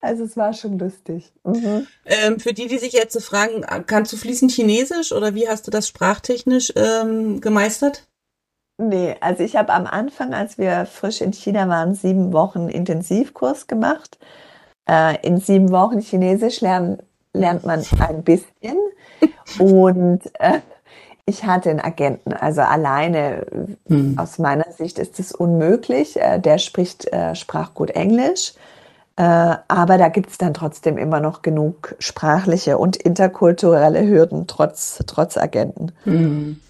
[0.00, 1.32] Also es war schon lustig.
[1.42, 1.88] Mhm.
[2.04, 5.72] Ähm, für die, die sich jetzt fragen, kannst du fließend Chinesisch oder wie hast du
[5.72, 8.07] das sprachtechnisch ähm, gemeistert?
[8.78, 13.66] Nee, also ich habe am Anfang, als wir frisch in China waren, sieben Wochen Intensivkurs
[13.66, 14.18] gemacht.
[14.88, 16.98] Äh, in sieben Wochen Chinesisch lernen,
[17.32, 18.78] lernt man ein bisschen.
[19.58, 20.60] Und äh,
[21.26, 23.46] ich hatte einen Agenten, also alleine
[23.88, 24.16] hm.
[24.16, 26.16] aus meiner Sicht ist es unmöglich.
[26.16, 28.54] Äh, der spricht, äh, sprach gut Englisch.
[29.16, 35.02] Äh, aber da gibt es dann trotzdem immer noch genug sprachliche und interkulturelle Hürden, trotz,
[35.08, 35.90] trotz Agenten.
[36.04, 36.60] Hm.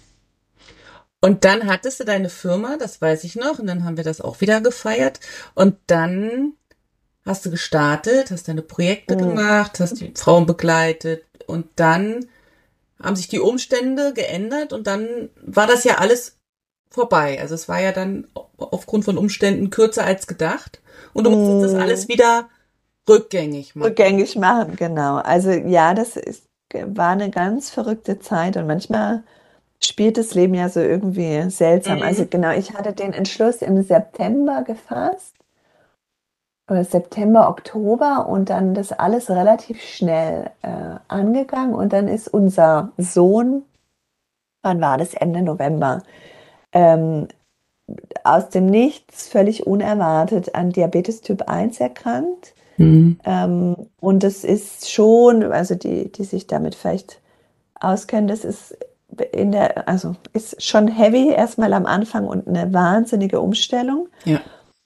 [1.21, 4.21] Und dann hattest du deine Firma, das weiß ich noch, und dann haben wir das
[4.21, 5.19] auch wieder gefeiert.
[5.53, 6.53] Und dann
[7.25, 9.19] hast du gestartet, hast deine Projekte mhm.
[9.19, 12.25] gemacht, hast die Frauen begleitet und dann
[13.01, 16.37] haben sich die Umstände geändert und dann war das ja alles
[16.89, 17.39] vorbei.
[17.39, 18.27] Also es war ja dann
[18.57, 20.81] aufgrund von Umständen kürzer als gedacht
[21.13, 21.77] und du musstest mhm.
[21.77, 22.49] das alles wieder
[23.07, 23.89] rückgängig machen.
[23.89, 25.17] Rückgängig machen, genau.
[25.17, 29.23] Also ja, das ist, war eine ganz verrückte Zeit und manchmal
[29.81, 31.97] spielt das Leben ja so irgendwie seltsam.
[31.97, 32.03] Mhm.
[32.03, 35.35] Also genau, ich hatte den Entschluss im September gefasst
[36.83, 41.73] September, Oktober und dann das alles relativ schnell äh, angegangen.
[41.73, 43.63] Und dann ist unser Sohn,
[44.61, 45.13] wann war das?
[45.13, 46.03] Ende November,
[46.71, 47.27] ähm,
[48.23, 52.53] aus dem Nichts völlig unerwartet an Diabetes Typ 1 erkrankt.
[52.77, 53.19] Mhm.
[53.25, 57.19] Ähm, und das ist schon, also die, die sich damit vielleicht
[57.79, 58.77] auskennen, das ist
[59.31, 64.07] in der, also ist schon heavy erstmal am Anfang und eine wahnsinnige Umstellung.
[64.25, 64.39] Ja.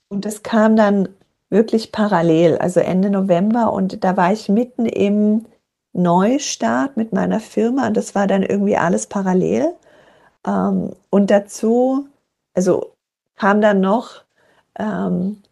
[0.08, 1.08] Und das kam dann
[1.50, 5.46] wirklich parallel, also Ende November und da war ich mitten im
[5.92, 9.72] Neustart mit meiner Firma und das war dann irgendwie alles parallel.
[10.46, 12.08] Ähm, und dazu,
[12.54, 12.92] also
[13.36, 14.22] kam dann noch
[14.78, 15.43] ähm,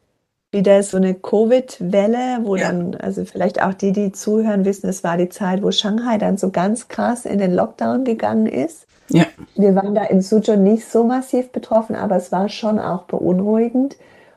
[0.52, 2.68] wieder so eine Covid-Welle, wo ja.
[2.68, 6.36] dann, also vielleicht auch die, die zuhören, wissen, es war die Zeit, wo Shanghai dann
[6.36, 8.86] so ganz krass in den Lockdown gegangen ist.
[9.08, 9.24] Ja.
[9.56, 13.96] Wir waren da in Suzhou nicht so massiv betroffen, aber es war schon auch beunruhigend.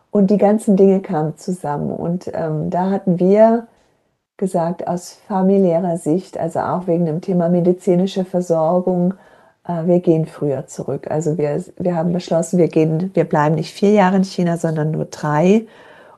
[0.10, 1.92] Und die ganzen Dinge kamen zusammen.
[1.92, 3.68] Und ähm, da hatten wir
[4.38, 9.16] gesagt, aus familiärer Sicht, also auch wegen dem Thema medizinische Versorgung,
[9.68, 11.12] äh, wir gehen früher zurück.
[11.12, 14.92] Also wir, wir haben beschlossen, wir gehen, wir bleiben nicht vier Jahre in China, sondern
[14.92, 15.66] nur drei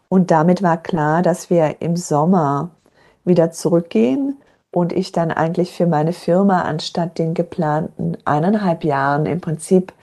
[0.09, 2.71] und damit war klar, dass wir im Sommer
[3.25, 4.37] wieder zurückgehen
[4.71, 9.93] und ich dann eigentlich für meine Firma anstatt den geplanten eineinhalb Jahren im Prinzip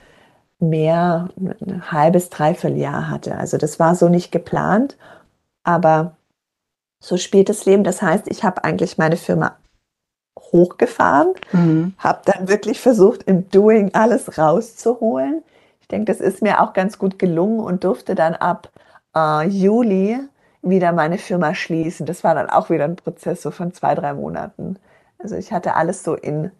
[0.59, 3.37] mehr ein halbes, dreiviertel Jahr hatte.
[3.37, 4.97] Also das war so nicht geplant,
[5.63, 6.15] aber
[6.99, 7.83] so spielt das Leben.
[7.83, 9.57] Das heißt, ich habe eigentlich meine Firma
[10.39, 11.93] hochgefahren, mhm.
[11.97, 15.43] habe dann wirklich versucht, im Doing alles rauszuholen.
[15.81, 18.69] Ich denke, das ist mir auch ganz gut gelungen und durfte dann ab
[19.15, 20.19] äh, Juli
[20.61, 22.05] wieder meine Firma schließen.
[22.05, 24.77] Das war dann auch wieder ein Prozess so von zwei, drei Monaten.
[25.19, 26.51] Also ich hatte alles so in,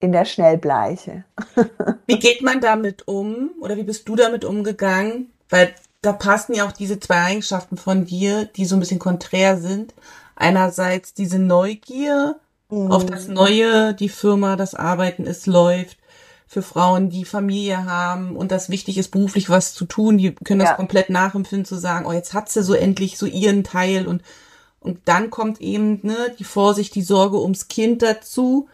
[0.00, 1.24] in der Schnellbleiche.
[2.06, 5.30] wie geht man damit um oder wie bist du damit umgegangen?
[5.50, 9.58] Weil da passen ja auch diese zwei Eigenschaften von dir, die so ein bisschen konträr
[9.58, 9.94] sind.
[10.36, 12.36] Einerseits diese Neugier
[12.70, 12.90] mhm.
[12.90, 15.98] auf das Neue, die Firma, das Arbeiten, es läuft
[16.46, 20.60] für Frauen, die Familie haben und das wichtig ist, beruflich was zu tun, die können
[20.60, 20.76] das ja.
[20.76, 24.22] komplett nachempfinden, zu sagen, oh, jetzt hat sie so endlich so ihren Teil und,
[24.80, 28.68] und dann kommt eben, ne, die Vorsicht, die Sorge ums Kind dazu.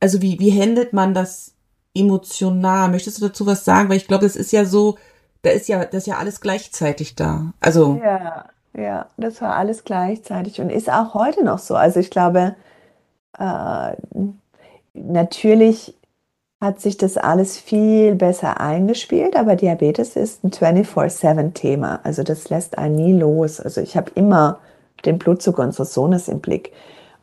[0.00, 1.52] Also wie, wie handelt man das
[1.94, 2.88] emotional?
[2.88, 3.88] Möchtest du dazu was sagen?
[3.88, 4.96] Weil ich glaube, das ist ja so,
[5.42, 7.52] da ist ja, das ist ja alles gleichzeitig da.
[7.60, 8.00] Also.
[8.02, 8.46] Ja,
[8.76, 11.74] ja, das war alles gleichzeitig und ist auch heute noch so.
[11.74, 12.54] Also ich glaube,
[13.38, 13.92] äh,
[14.94, 15.97] natürlich
[16.60, 22.00] hat sich das alles viel besser eingespielt, aber Diabetes ist ein 24-7-Thema.
[22.02, 23.60] Also das lässt einen nie los.
[23.60, 24.58] Also ich habe immer
[25.04, 26.72] den Blutzucker unseres Sohnes im Blick.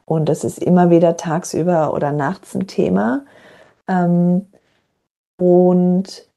[0.05, 3.25] Und das ist immer wieder tagsüber oder nachts ein Thema.
[3.89, 4.47] Ähm,
[5.37, 6.29] und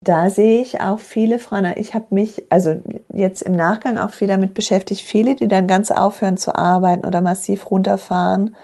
[0.00, 2.80] da sehe ich auch viele Frauen, ich habe mich, also
[3.12, 7.20] jetzt im Nachgang auch viel damit beschäftigt, viele, die dann ganz aufhören zu arbeiten oder
[7.20, 8.54] massiv runterfahren.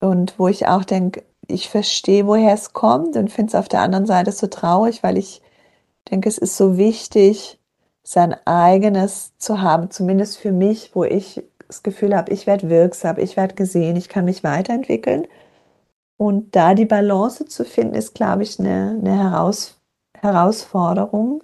[0.00, 3.80] Und wo ich auch denke, ich verstehe, woher es kommt und finde es auf der
[3.80, 5.42] anderen Seite so traurig, weil ich
[6.10, 7.58] denke, es ist so wichtig,
[8.02, 13.18] sein eigenes zu haben, zumindest für mich, wo ich das Gefühl habe, ich werde wirksam,
[13.18, 15.26] ich werde gesehen, ich kann mich weiterentwickeln.
[16.16, 19.78] Und da die Balance zu finden, ist, glaube ich, eine, eine Heraus
[20.22, 21.42] Herausforderung.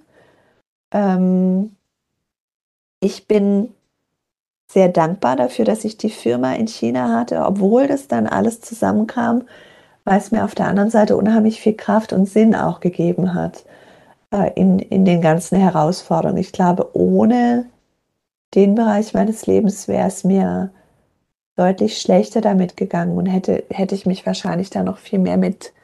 [0.93, 1.75] Ähm,
[3.01, 3.75] ich bin
[4.71, 9.49] sehr dankbar dafür, dass ich die Firma in China hatte, obwohl das dann alles zusammenkam
[10.09, 13.67] weil es mir auf der anderen Seite unheimlich viel Kraft und Sinn auch gegeben hat
[14.33, 16.41] äh, in, in den ganzen Herausforderungen.
[16.41, 17.67] Ich glaube, ohne
[18.55, 20.71] den Bereich meines Lebens wäre es mir
[21.57, 25.75] deutlich schlechter damit gegangen und hätte, hätte ich mich wahrscheinlich da noch viel mehr mit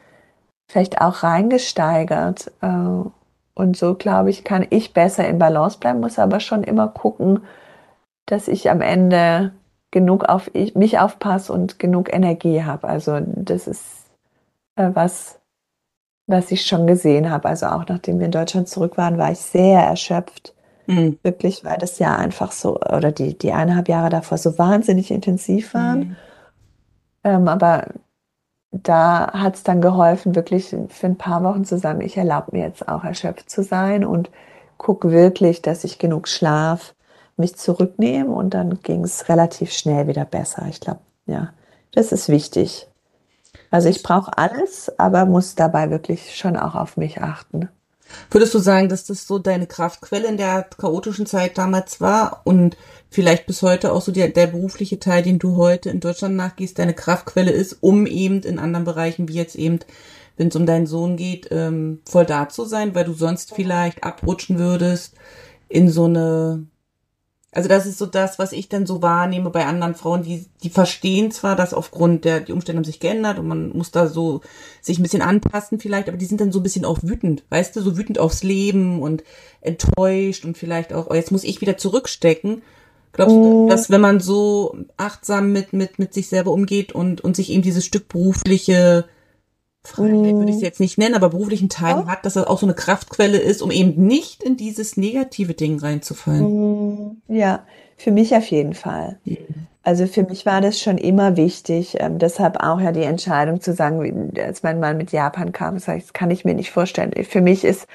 [0.69, 2.51] vielleicht auch reingesteigert.
[2.63, 3.09] Äh,
[3.53, 7.43] und so, glaube ich, kann ich besser in Balance bleiben, muss aber schon immer gucken,
[8.25, 9.53] dass ich am Ende
[9.91, 12.89] genug auf ich, mich aufpasse und genug Energie habe.
[12.89, 14.04] Also das ist
[14.77, 15.41] was,
[16.27, 17.49] was ich schon gesehen habe.
[17.49, 20.55] Also auch nachdem wir in Deutschland zurück waren, war ich sehr erschöpft.
[20.87, 21.19] Mhm.
[21.23, 25.73] Wirklich, weil das Jahr einfach so, oder die, die eineinhalb Jahre davor so wahnsinnig intensiv
[25.75, 25.99] waren.
[25.99, 26.17] Mhm.
[27.25, 27.87] Ähm, aber
[28.71, 32.65] da hat es dann geholfen, wirklich für ein paar Wochen zu sagen, ich erlaube mir
[32.65, 34.31] jetzt auch erschöpft zu sein und
[34.77, 36.95] gucke wirklich, dass ich genug Schlaf
[37.37, 40.67] mich zurücknehme und dann ging es relativ schnell wieder besser.
[40.69, 41.53] Ich glaube, ja,
[41.93, 42.89] das ist wichtig.
[43.75, 47.69] Also ich brauche alles, aber muss dabei wirklich schon auch auf mich achten.
[48.31, 52.77] Würdest du sagen, dass das so deine Kraftquelle in der chaotischen Zeit damals war und
[53.11, 56.79] vielleicht bis heute auch so der, der berufliche Teil, den du heute in Deutschland nachgehst,
[56.79, 59.81] deine Kraftquelle ist, um eben in anderen Bereichen wie jetzt eben,
[60.37, 64.05] wenn es um deinen Sohn geht, ähm, voll da zu sein, weil du sonst vielleicht
[64.05, 65.17] abrutschen würdest
[65.69, 66.65] in so eine
[67.55, 70.71] also das ist so das, was ich dann so wahrnehme bei anderen Frauen, die, die
[70.71, 74.41] verstehen zwar, dass aufgrund der, die Umstände haben sich geändert und man muss da so
[74.83, 77.77] sich ein bisschen anpassen vielleicht, aber die sind dann so ein bisschen auch wütend, weißt
[77.77, 79.23] du, so wütend aufs Leben und
[79.61, 82.63] enttäuscht und vielleicht auch, oh, jetzt muss ich wieder zurückstecken.
[83.13, 83.69] Glaubst du, mm.
[83.69, 87.63] dass wenn man so achtsam mit, mit, mit sich selber umgeht und, und sich eben
[87.63, 89.05] dieses Stück berufliche
[89.85, 92.09] Freiheit würde ich es jetzt nicht nennen, aber beruflichen Teil oh.
[92.09, 95.79] hat, dass das auch so eine Kraftquelle ist, um eben nicht in dieses negative Ding
[95.79, 97.21] reinzufallen.
[97.29, 97.65] Ja,
[97.97, 99.19] für mich auf jeden Fall.
[99.25, 99.37] Mhm.
[99.83, 101.99] Also für mich war das schon immer wichtig.
[102.01, 105.99] Ähm, deshalb auch ja die Entscheidung zu sagen, als mein Mann mit Japan kam, sag
[105.99, 107.13] ich, das kann ich mir nicht vorstellen.
[107.25, 107.87] Für mich ist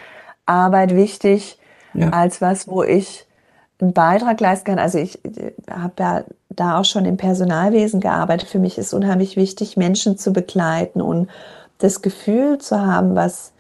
[0.45, 1.58] Arbeit wichtig
[1.95, 2.10] ja.
[2.10, 3.25] als was, wo ich
[3.82, 4.80] einen Beitrag leisten kann.
[4.80, 8.49] Also ich äh, habe ja da auch schon im Personalwesen gearbeitet.
[8.49, 11.28] Für mich ist unheimlich wichtig, Menschen zu begleiten und
[11.79, 13.53] das Gefühl zu haben, was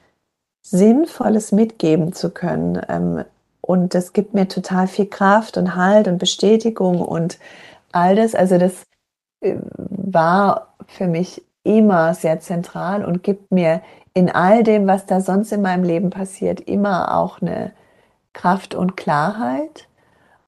[0.61, 2.79] Sinnvolles mitgeben zu können.
[2.87, 3.25] Ähm,
[3.61, 7.39] und das gibt mir total viel Kraft und Halt und Bestätigung und
[7.91, 8.83] all das, also das
[9.41, 9.55] äh,
[9.89, 13.81] war für mich immer sehr zentral und gibt mir
[14.13, 17.71] in all dem, was da sonst in meinem Leben passiert, immer auch eine
[18.33, 19.87] Kraft und Klarheit.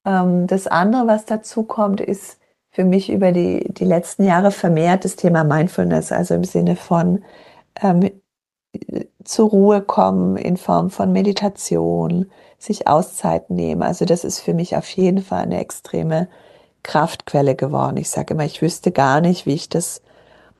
[0.04, 2.38] Ähm, das andere, was dazu kommt, ist
[2.70, 7.22] für mich über die, die letzten Jahre vermehrt das Thema Mindfulness, also im Sinne von
[7.80, 8.10] ähm,
[9.24, 13.82] zur Ruhe kommen in Form von Meditation, sich Auszeit nehmen.
[13.82, 16.28] Also das ist für mich auf jeden Fall eine extreme
[16.82, 17.96] Kraftquelle geworden.
[17.98, 20.02] Ich sage immer, ich wüsste gar nicht, wie ich das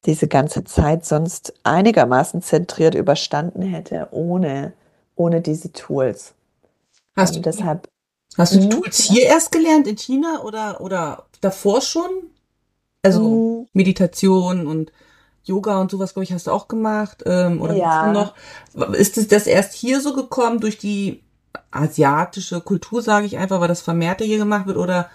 [0.05, 4.73] diese ganze Zeit sonst einigermaßen zentriert überstanden hätte, ohne,
[5.15, 6.35] ohne diese Tools.
[7.17, 7.89] Hast Und du, deshalb,
[8.37, 12.11] hast du die Tools hier erst gelernt in China oder, oder davor schon?
[13.03, 13.69] Also mhm.
[13.73, 14.93] Meditation und
[15.45, 17.23] Yoga und sowas, glaube ich, hast du auch gemacht.
[17.27, 18.13] Ähm, oder ja.
[18.13, 18.35] noch?
[18.95, 21.23] Ist es das erst hier so gekommen durch die
[21.71, 24.77] asiatische Kultur, sage ich einfach, weil das vermehrter hier gemacht wird?
[24.77, 25.11] Oder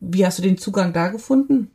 [0.00, 1.70] wie hast du den Zugang da gefunden?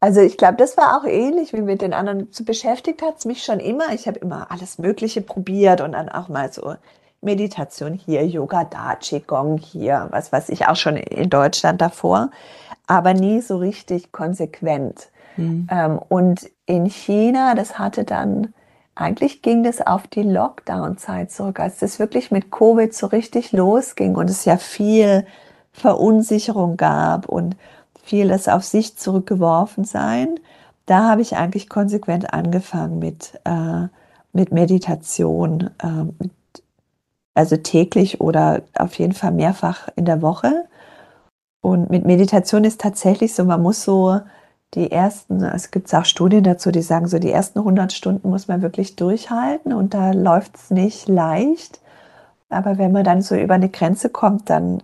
[0.00, 2.30] Also ich glaube, das war auch ähnlich wie mit den anderen.
[2.30, 3.92] Zu beschäftigt hat es mich schon immer.
[3.94, 6.74] Ich habe immer alles Mögliche probiert und dann auch mal so
[7.22, 12.30] Meditation hier, Yoga da, Qigong hier, was weiß ich auch schon in Deutschland davor,
[12.86, 15.08] aber nie so richtig konsequent.
[15.36, 15.68] Mhm.
[15.70, 18.54] Ähm, und in China, das hatte dann,
[18.94, 24.14] eigentlich ging das auf die Lockdown-Zeit zurück, als das wirklich mit Covid so richtig losging
[24.14, 25.26] und es ja viel
[25.72, 27.56] Verunsicherung gab und
[28.02, 30.38] vieles auf sich zurückgeworfen sein.
[30.86, 33.88] Da habe ich eigentlich konsequent angefangen mit, äh,
[34.32, 36.26] mit Meditation, äh,
[37.34, 40.66] also täglich oder auf jeden Fall mehrfach in der Woche.
[41.62, 44.20] Und mit Meditation ist tatsächlich so, man muss so
[44.74, 48.48] die ersten, es gibt auch Studien dazu, die sagen, so die ersten 100 Stunden muss
[48.48, 51.80] man wirklich durchhalten und da läuft es nicht leicht.
[52.48, 54.82] Aber wenn man dann so über eine Grenze kommt, dann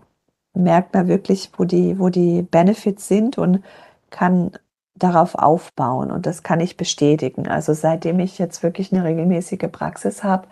[0.55, 3.63] merkt man wirklich, wo die, wo die Benefits sind und
[4.11, 4.53] kann
[4.95, 6.11] darauf aufbauen.
[6.11, 7.49] Und das kann ich bestätigen.
[7.49, 10.47] Also seitdem ich jetzt wirklich eine regelmäßige Praxis habe,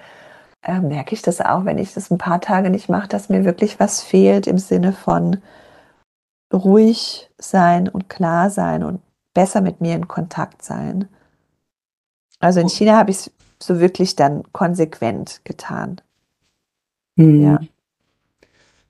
[0.62, 3.44] äh, merke ich das auch, wenn ich das ein paar Tage nicht mache, dass mir
[3.44, 5.38] wirklich was fehlt im Sinne von
[6.53, 9.01] ruhig sein und klar sein und
[9.38, 11.09] besser mit mir in Kontakt sein.
[12.40, 13.31] Also in China habe ich es
[13.62, 16.01] so wirklich dann konsequent getan.
[17.14, 17.42] Mhm.
[17.44, 17.61] Ja.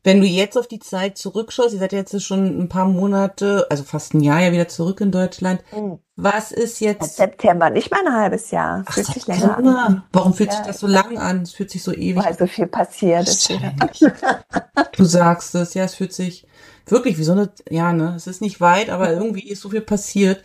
[0.05, 3.85] Wenn du jetzt auf die Zeit zurückschaust, ihr seid jetzt schon ein paar Monate, also
[3.85, 5.63] fast ein Jahr ja wieder zurück in Deutschland.
[5.77, 5.99] Mhm.
[6.17, 7.17] Was ist jetzt?
[7.17, 8.85] September, nicht mal ein halbes Jahr.
[8.87, 10.03] Ach, fühlt sich länger an.
[10.13, 10.57] Warum fühlt ja.
[10.57, 11.43] sich das so lang an?
[11.43, 13.53] Es fühlt sich so ewig Weil so viel passiert ist.
[14.97, 16.47] du sagst es, ja, es fühlt sich
[16.91, 19.81] wirklich wie so eine, ja, ne, es ist nicht weit, aber irgendwie ist so viel
[19.81, 20.43] passiert.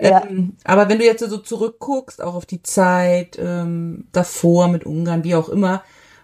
[0.00, 0.24] Ja.
[0.24, 5.24] Ähm, aber wenn du jetzt so zurückguckst, auch auf die Zeit ähm, davor mit Ungarn,
[5.24, 5.82] wie auch immer,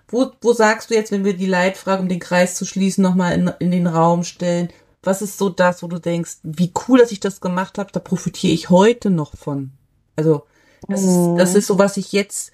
[0.09, 3.35] wo, wo sagst du jetzt, wenn wir die Leitfrage, um den Kreis zu schließen, nochmal
[3.35, 4.69] in, in den Raum stellen,
[5.03, 8.01] was ist so das, wo du denkst, wie cool, dass ich das gemacht habe, da
[8.01, 9.73] profitiere ich heute noch von.
[10.17, 10.47] Also
[10.89, 11.09] das, mhm.
[11.09, 12.53] ist, das ist so, was ich jetzt,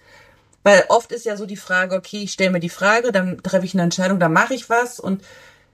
[0.62, 3.66] weil oft ist ja so die Frage, okay, ich stelle mir die Frage, dann treffe
[3.66, 5.22] ich eine Entscheidung, dann mache ich was und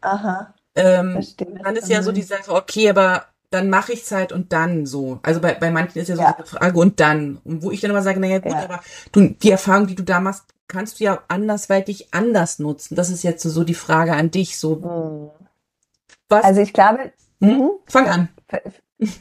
[0.01, 0.55] Aha.
[0.77, 1.25] Ähm,
[1.62, 5.19] dann ist ja so die Sache, okay, aber dann mache ich Zeit und dann so.
[5.23, 6.37] Also bei, bei manchen ist ja so ja.
[6.39, 7.39] die Frage und dann.
[7.45, 8.65] Und wo ich dann immer sage, naja gut, ja.
[8.65, 8.81] aber
[9.12, 12.97] du, die Erfahrung, die du da machst, kannst du ja andersweitig anders nutzen.
[12.97, 14.59] Das ist jetzt so die Frage an dich.
[14.59, 15.47] So, hm.
[16.29, 16.45] was?
[16.45, 17.12] Also ich glaube.
[17.41, 17.59] Hm?
[17.59, 17.71] Mhm.
[17.87, 18.29] Fang an.
[18.49, 18.62] Ver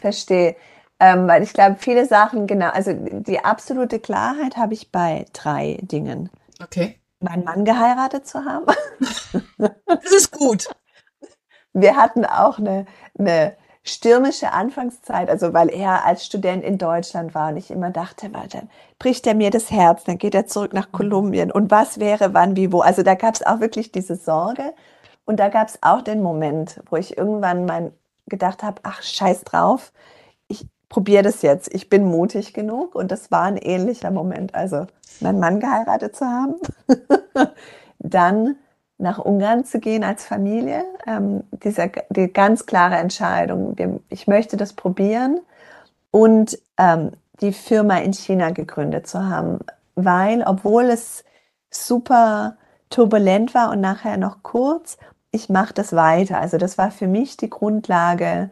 [0.01, 0.55] verstehe.
[0.99, 5.77] Ähm, weil ich glaube, viele Sachen, genau, also die absolute Klarheit habe ich bei drei
[5.81, 6.29] Dingen.
[6.63, 6.97] Okay.
[7.19, 8.65] Meinen Mann geheiratet zu haben.
[9.57, 10.69] das ist gut.
[11.75, 12.85] Wir hatten auch eine,
[13.19, 13.53] eine
[13.83, 18.47] stürmische Anfangszeit, also weil er als Student in Deutschland war und ich immer dachte, weil
[18.47, 20.93] dann bricht er mir das Herz, dann geht er zurück nach mhm.
[20.93, 22.79] Kolumbien und was wäre, wann, wie, wo.
[22.79, 24.73] Also da gab es auch wirklich diese Sorge
[25.25, 27.91] und da gab es auch den Moment, wo ich irgendwann mal
[28.25, 29.91] gedacht habe, ach scheiß drauf,
[30.47, 34.87] ich probiere das jetzt, ich bin mutig genug und das war ein ähnlicher Moment, also
[35.19, 36.55] meinen Mann geheiratet zu haben.
[37.99, 38.55] dann
[38.97, 40.83] nach Ungarn zu gehen als Familie.
[41.07, 45.39] Ähm, diese, die ganz klare Entscheidung, wir, ich möchte das probieren
[46.11, 49.59] und ähm, die Firma in China gegründet zu haben.
[49.95, 51.23] weil, obwohl es
[51.69, 52.57] super
[52.89, 54.97] turbulent war und nachher noch kurz,
[55.31, 56.39] ich mache das weiter.
[56.39, 58.49] Also das war für mich die Grundlage,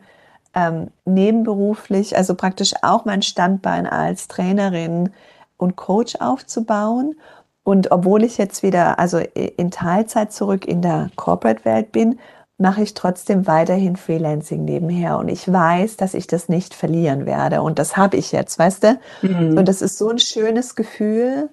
[0.54, 5.12] ähm, nebenberuflich, also praktisch auch mein Standbein als Trainerin
[5.58, 7.16] und Coach aufzubauen.
[7.64, 12.20] Und obwohl ich jetzt wieder, also in Teilzeit zurück in der Corporate-Welt bin,
[12.58, 15.18] mache ich trotzdem weiterhin Freelancing nebenher.
[15.18, 17.62] Und ich weiß, dass ich das nicht verlieren werde.
[17.62, 19.00] Und das habe ich jetzt, weißt du?
[19.22, 19.58] Mhm.
[19.58, 21.50] Und das ist so ein schönes Gefühl.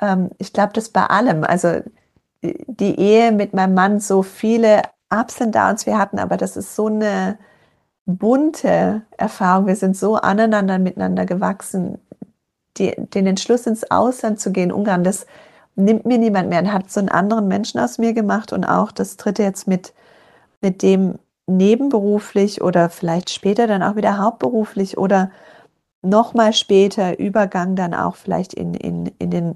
[0.00, 1.44] Ähm, ich glaube, das bei allem.
[1.44, 1.80] Also
[2.42, 6.76] die Ehe mit meinem Mann so viele Ups und Downs wir hatten, aber das ist
[6.76, 7.38] so eine
[8.06, 9.66] bunte Erfahrung.
[9.66, 11.98] Wir sind so aneinander miteinander gewachsen.
[12.76, 15.26] Die, den Entschluss ins Ausland zu gehen, Ungarn, das
[15.78, 18.92] nimmt mir niemand mehr und hat so einen anderen Menschen aus mir gemacht und auch
[18.92, 19.94] das dritte jetzt mit,
[20.60, 25.30] mit dem nebenberuflich oder vielleicht später dann auch wieder hauptberuflich oder
[26.02, 29.54] nochmal später Übergang dann auch vielleicht in, in, in den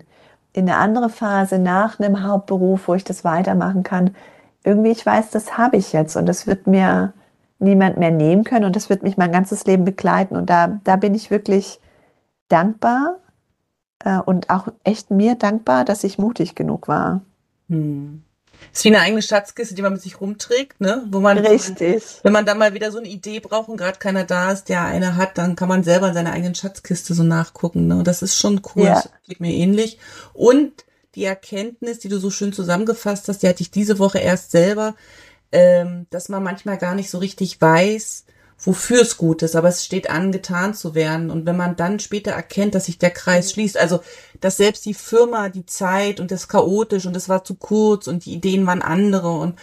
[0.55, 4.15] in eine andere Phase nach einem Hauptberuf, wo ich das weitermachen kann.
[4.65, 7.15] Irgendwie, ich weiß, das habe ich jetzt und das wird mir
[7.59, 10.37] niemand mehr nehmen können und das wird mich mein ganzes Leben begleiten.
[10.37, 11.81] Und da, da bin ich wirklich
[12.49, 13.17] dankbar
[14.05, 17.23] äh, und auch echt mir dankbar, dass ich mutig genug war.
[17.69, 18.23] Hm.
[18.73, 21.05] Ist wie eine eigene Schatzkiste, die man mit sich rumträgt, ne?
[21.11, 22.03] Wo man, Richtig.
[22.23, 24.85] Wenn man da mal wieder so eine Idee braucht und gerade keiner da ist, der
[24.85, 27.97] eine hat, dann kann man selber in seiner eigenen Schatzkiste so nachgucken, ne?
[27.97, 28.85] Und das ist schon cool.
[28.85, 28.95] Ja.
[28.95, 29.99] Das geht mir ähnlich.
[30.33, 30.85] Und
[31.15, 34.95] die Erkenntnis, die du so schön zusammengefasst hast, die hatte ich diese Woche erst selber,
[35.51, 38.25] ähm, dass man manchmal gar nicht so richtig weiß,
[38.65, 41.31] wofür es gut ist, aber es steht an, getan zu werden.
[41.31, 44.01] Und wenn man dann später erkennt, dass sich der Kreis schließt, also
[44.41, 48.25] dass selbst die Firma, die Zeit und das chaotisch und es war zu kurz und
[48.25, 49.59] die Ideen waren andere und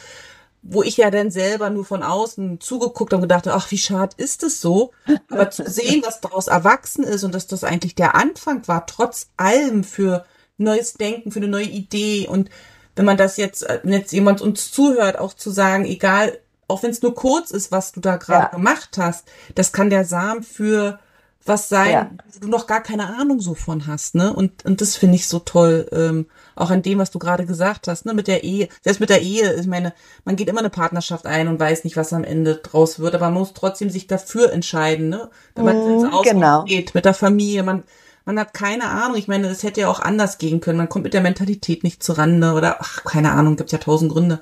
[0.62, 4.44] wo ich ja dann selber nur von außen zugeguckt und gedacht, ach, wie schade ist
[4.44, 4.92] es so.
[5.30, 9.30] Aber zu sehen, was daraus erwachsen ist und dass das eigentlich der Anfang war, trotz
[9.38, 10.26] allem für
[10.58, 12.28] neues Denken, für eine neue Idee.
[12.28, 12.50] Und
[12.98, 16.38] wenn man das jetzt, wenn jetzt jemand uns zuhört, auch zu sagen, egal,
[16.70, 18.50] auch wenn es nur kurz ist, was du da gerade ja.
[18.50, 21.00] gemacht hast, das kann der Samen für
[21.46, 22.10] was sein, ja.
[22.34, 24.32] wo du noch gar keine Ahnung so von hast, ne?
[24.34, 27.88] Und, und das finde ich so toll, ähm, auch an dem, was du gerade gesagt
[27.88, 28.14] hast, ne?
[28.14, 29.94] Mit der Ehe, selbst mit der Ehe, ich meine,
[30.26, 33.26] man geht immer eine Partnerschaft ein und weiß nicht, was am Ende draus wird, aber
[33.26, 35.30] man muss trotzdem sich dafür entscheiden, ne?
[35.56, 36.64] Wenn man mm, ins Ausland genau.
[36.66, 37.84] geht, mit der Familie, man,
[38.26, 39.18] man hat keine Ahnung.
[39.18, 40.78] Ich meine, das hätte ja auch anders gehen können.
[40.78, 44.40] Man kommt mit der Mentalität nicht zurande oder, ach, keine Ahnung, gibt ja tausend Gründe.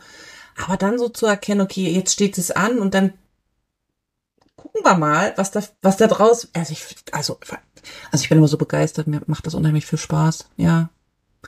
[0.57, 3.13] Aber dann so zu erkennen, okay, jetzt steht es an und dann
[4.55, 7.39] gucken wir mal, was da, was da draus, also ich, also,
[8.11, 10.89] also ich bin immer so begeistert, mir macht das unheimlich viel Spaß, ja.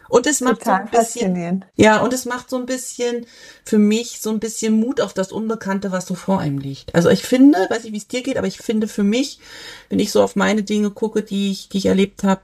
[0.07, 3.25] Und es macht Total so ein bisschen, ja, und es macht so ein bisschen
[3.65, 6.93] für mich so ein bisschen Mut auf das Unbekannte, was so vor einem liegt.
[6.95, 9.39] Also ich finde, weiß nicht, wie es dir geht, aber ich finde für mich,
[9.89, 12.41] wenn ich so auf meine Dinge gucke, die ich, die ich erlebt habe,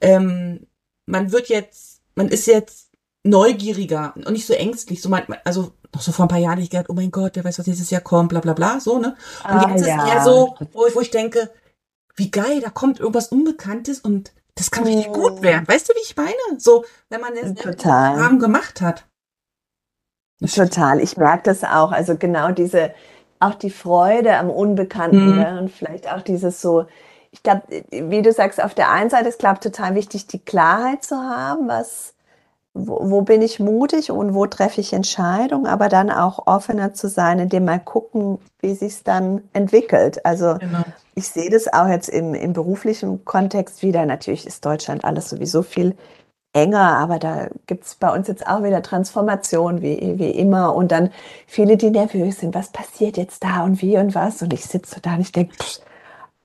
[0.00, 0.66] ähm,
[1.06, 2.90] man wird jetzt, man ist jetzt
[3.24, 5.02] neugieriger und nicht so ängstlich.
[5.02, 7.44] So man, also noch so vor ein paar Jahren ich gedacht, oh mein Gott, der
[7.44, 9.16] weiß, was nächstes Jahr kommt, bla bla bla, so, ne?
[9.44, 10.04] Und ah, jetzt ja.
[10.04, 11.50] ist eher so, wo ich, wo ich denke,
[12.16, 15.12] wie geil, da kommt irgendwas Unbekanntes und das kann richtig oh.
[15.12, 15.66] gut werden.
[15.66, 16.58] Weißt du, wie ich meine?
[16.58, 18.18] So, wenn man es Total.
[18.18, 19.04] Rahmen gemacht hat.
[20.54, 21.92] Total, ich merke das auch.
[21.92, 22.92] Also genau diese,
[23.40, 25.36] auch die Freude am Unbekannten mhm.
[25.36, 25.60] ne?
[25.60, 26.86] und vielleicht auch dieses so,
[27.30, 30.38] ich glaube, wie du sagst, auf der einen Seite ist, glaube ich, total wichtig, die
[30.38, 32.14] Klarheit zu haben, was,
[32.76, 37.08] wo, wo bin ich mutig und wo treffe ich Entscheidungen, aber dann auch offener zu
[37.08, 40.24] sein, indem mal gucken, wie sich es dann entwickelt.
[40.24, 40.84] Also genau.
[41.14, 44.04] ich sehe das auch jetzt im, im beruflichen Kontext wieder.
[44.06, 45.96] Natürlich ist Deutschland alles sowieso viel
[46.52, 50.90] enger, aber da gibt es bei uns jetzt auch wieder Transformation wie, wie immer und
[50.90, 51.10] dann
[51.46, 55.00] viele, die nervös sind, was passiert jetzt da und wie und was und ich sitze
[55.00, 55.54] da und ich denke,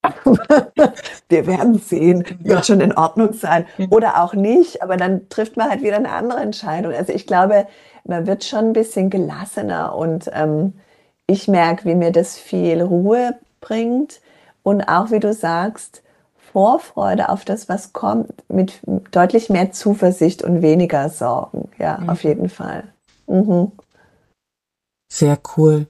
[1.30, 5.70] wir werden sehen, wird schon in Ordnung sein oder auch nicht, aber dann trifft man
[5.70, 6.94] halt wieder eine andere Entscheidung.
[6.94, 7.68] Also ich glaube,
[8.04, 10.74] man wird schon ein bisschen gelassener und ähm,
[11.28, 14.22] ich merke, wie mir das viel Ruhe bringt
[14.64, 16.04] und auch, wie du sagst,
[16.52, 18.82] Vorfreude auf das, was kommt, mit
[19.12, 21.70] deutlich mehr Zuversicht und weniger Sorgen.
[21.78, 22.10] Ja, mhm.
[22.10, 22.84] auf jeden Fall.
[23.28, 23.72] Mhm.
[25.10, 25.88] Sehr cool.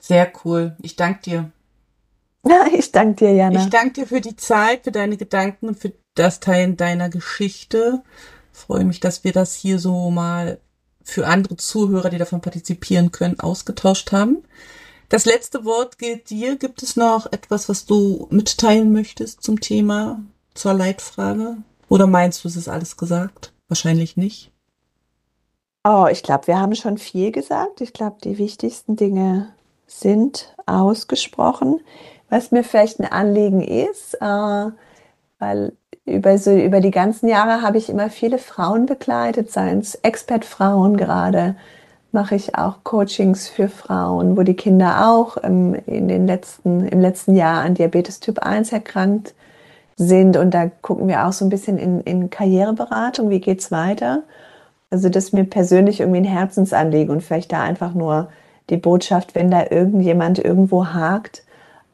[0.00, 0.76] Sehr cool.
[0.82, 1.52] Ich danke dir.
[2.72, 3.60] Ich danke dir, Jana.
[3.60, 8.02] Ich danke dir für die Zeit, für deine Gedanken und für das Teilen deiner Geschichte.
[8.52, 10.58] Ich freue mich, dass wir das hier so mal
[11.02, 14.42] für andere Zuhörer, die davon partizipieren können, ausgetauscht haben.
[15.08, 16.56] Das letzte Wort gilt dir.
[16.56, 20.20] Gibt es noch etwas, was du mitteilen möchtest zum Thema,
[20.54, 21.58] zur Leitfrage?
[21.88, 23.52] Oder meinst du, es ist alles gesagt?
[23.68, 24.52] Wahrscheinlich nicht.
[25.84, 27.80] Oh, ich glaube, wir haben schon viel gesagt.
[27.80, 29.54] Ich glaube, die wichtigsten Dinge
[29.86, 31.80] sind ausgesprochen.
[32.30, 34.66] Was mir vielleicht ein Anliegen ist, äh,
[35.38, 35.72] weil
[36.04, 40.96] über, so, über die ganzen Jahre habe ich immer viele Frauen begleitet, seien es Expert-Frauen
[40.96, 41.54] gerade,
[42.12, 47.00] mache ich auch Coachings für Frauen, wo die Kinder auch im, in den letzten, im
[47.00, 49.34] letzten Jahr an Diabetes Typ 1 erkrankt
[49.96, 50.36] sind.
[50.36, 54.22] Und da gucken wir auch so ein bisschen in, in Karriereberatung, wie geht's weiter.
[54.90, 58.28] Also das ist mir persönlich irgendwie ein Herzensanliegen und vielleicht da einfach nur
[58.70, 61.42] die Botschaft, wenn da irgendjemand irgendwo hakt,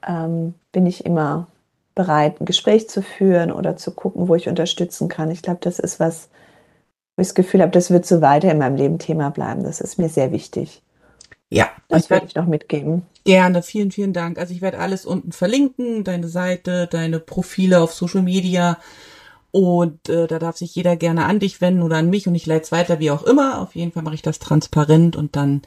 [0.06, 1.48] ähm, bin ich immer
[1.94, 5.30] bereit, ein Gespräch zu führen oder zu gucken, wo ich unterstützen kann.
[5.30, 6.28] Ich glaube, das ist was,
[7.16, 9.62] wo ich das Gefühl habe, das wird so weiter in meinem Leben Thema bleiben.
[9.62, 10.82] Das ist mir sehr wichtig.
[11.50, 13.02] Ja, das werde ich noch mitgeben.
[13.24, 14.38] Gerne, vielen, vielen Dank.
[14.38, 18.78] Also ich werde alles unten verlinken, deine Seite, deine Profile auf Social Media.
[19.52, 22.44] Und äh, da darf sich jeder gerne an dich wenden oder an mich und ich
[22.44, 23.60] leite es weiter, wie auch immer.
[23.60, 25.62] Auf jeden Fall mache ich das transparent und dann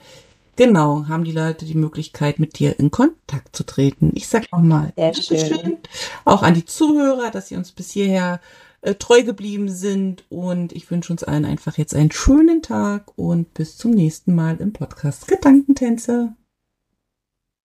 [0.57, 4.11] Genau, haben die Leute die Möglichkeit, mit dir in Kontakt zu treten.
[4.15, 5.77] Ich sag nochmal, schön.
[6.25, 8.41] auch an die Zuhörer, dass sie uns bis hierher
[8.81, 10.25] äh, treu geblieben sind.
[10.29, 14.57] Und ich wünsche uns allen einfach jetzt einen schönen Tag und bis zum nächsten Mal
[14.57, 16.35] im Podcast Gedankentänze.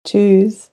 [0.04, 0.72] Tschüss.